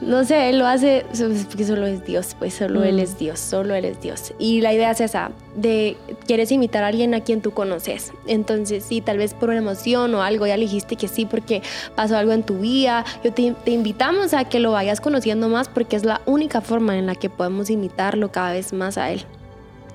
no 0.00 0.24
sé, 0.24 0.50
él 0.50 0.58
lo 0.58 0.66
hace 0.66 1.04
porque 1.48 1.64
solo 1.64 1.86
es 1.86 2.04
Dios, 2.04 2.36
pues 2.38 2.54
solo 2.54 2.84
él 2.84 2.98
es 2.98 3.14
mm. 3.14 3.18
Dios, 3.18 3.40
solo 3.40 3.74
él 3.74 3.84
es 3.84 4.00
Dios. 4.00 4.32
Y 4.38 4.60
la 4.60 4.72
idea 4.72 4.90
es 4.90 5.00
esa, 5.00 5.32
de 5.56 5.96
quieres 6.26 6.52
imitar 6.52 6.84
a 6.84 6.88
alguien 6.88 7.14
a 7.14 7.20
quien 7.20 7.40
tú 7.40 7.52
conoces. 7.52 8.12
Entonces, 8.26 8.84
sí, 8.84 9.00
tal 9.00 9.18
vez 9.18 9.34
por 9.34 9.50
una 9.50 9.58
emoción 9.58 10.14
o 10.14 10.22
algo, 10.22 10.46
ya 10.46 10.56
le 10.56 10.64
dijiste 10.64 10.96
que 10.96 11.08
sí 11.08 11.26
porque 11.26 11.62
pasó 11.94 12.16
algo 12.16 12.32
en 12.32 12.42
tu 12.42 12.58
vida. 12.58 13.04
Yo 13.24 13.32
te, 13.32 13.54
te 13.64 13.70
invitamos 13.70 14.34
a 14.34 14.44
que 14.44 14.60
lo 14.60 14.72
vayas 14.72 15.00
conociendo 15.00 15.48
más 15.48 15.68
porque 15.68 15.96
es 15.96 16.04
la 16.04 16.20
única 16.26 16.60
forma 16.60 16.96
en 16.96 17.06
la 17.06 17.14
que 17.14 17.30
podemos 17.30 17.70
imitarlo 17.70 18.30
cada 18.30 18.52
vez 18.52 18.72
más 18.72 18.98
a 18.98 19.10
él. 19.10 19.24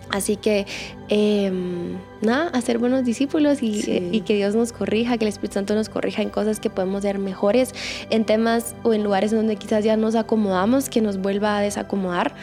Así 0.09 0.37
que, 0.37 0.65
em, 1.09 1.97
nada, 2.21 2.49
hacer 2.49 2.77
buenos 2.77 3.03
discípulos 3.03 3.59
y, 3.61 4.21
que 4.25 4.35
Dios 4.35 4.55
nos 4.55 4.71
corrija, 4.71 5.17
que 5.17 5.25
el 5.25 5.29
Espíritu 5.29 5.55
Santo 5.55 5.75
nos 5.75 5.89
corrija 5.89 6.21
en 6.21 6.29
cosas 6.29 6.59
que 6.59 6.69
podemos 6.69 7.01
ser 7.01 7.19
mejores, 7.19 7.73
en 8.09 8.25
temas 8.25 8.75
o 8.83 8.93
en 8.93 9.03
lugares 9.03 9.31
donde 9.31 9.55
quizás 9.55 9.83
ya 9.83 9.97
nos 9.97 10.15
acomodamos, 10.15 10.89
que 10.89 11.01
nos 11.01 11.17
vuelva 11.17 11.57
a 11.57 11.61
desacomodar, 11.61 12.33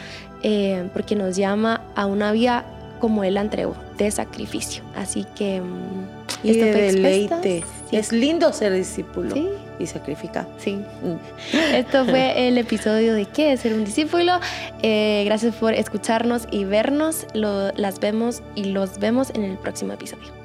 eh, 0.43 0.89
porque 0.93 1.15
nos 1.15 1.35
llama 1.35 1.81
a 1.95 2.05
una 2.05 2.31
vida 2.31 2.65
como 2.99 3.23
Él 3.23 3.35
la 3.35 3.41
entregó, 3.41 3.75
de 3.97 4.09
sacrificio. 4.11 4.83
Así 4.95 5.25
que... 5.35 5.57
Em, 5.57 5.65
y 6.43 6.53
de 6.53 6.71
deleite. 6.71 7.63
Es 7.91 8.11
lindo 8.11 8.53
ser 8.53 8.73
discípulo. 8.73 9.33
Sí 9.33 9.47
y 9.79 9.87
sacrifica. 9.87 10.47
Sí. 10.57 10.81
Esto 11.73 12.05
fue 12.05 12.47
el 12.47 12.57
episodio 12.57 13.13
de 13.13 13.25
¿Qué 13.25 13.53
es 13.53 13.61
ser 13.61 13.73
un 13.73 13.85
discípulo? 13.85 14.39
Eh, 14.81 15.23
gracias 15.25 15.55
por 15.55 15.73
escucharnos 15.73 16.47
y 16.51 16.65
vernos. 16.65 17.27
Lo, 17.33 17.71
las 17.73 17.99
vemos 17.99 18.41
y 18.55 18.65
los 18.65 18.99
vemos 18.99 19.31
en 19.31 19.43
el 19.43 19.57
próximo 19.57 19.93
episodio. 19.93 20.44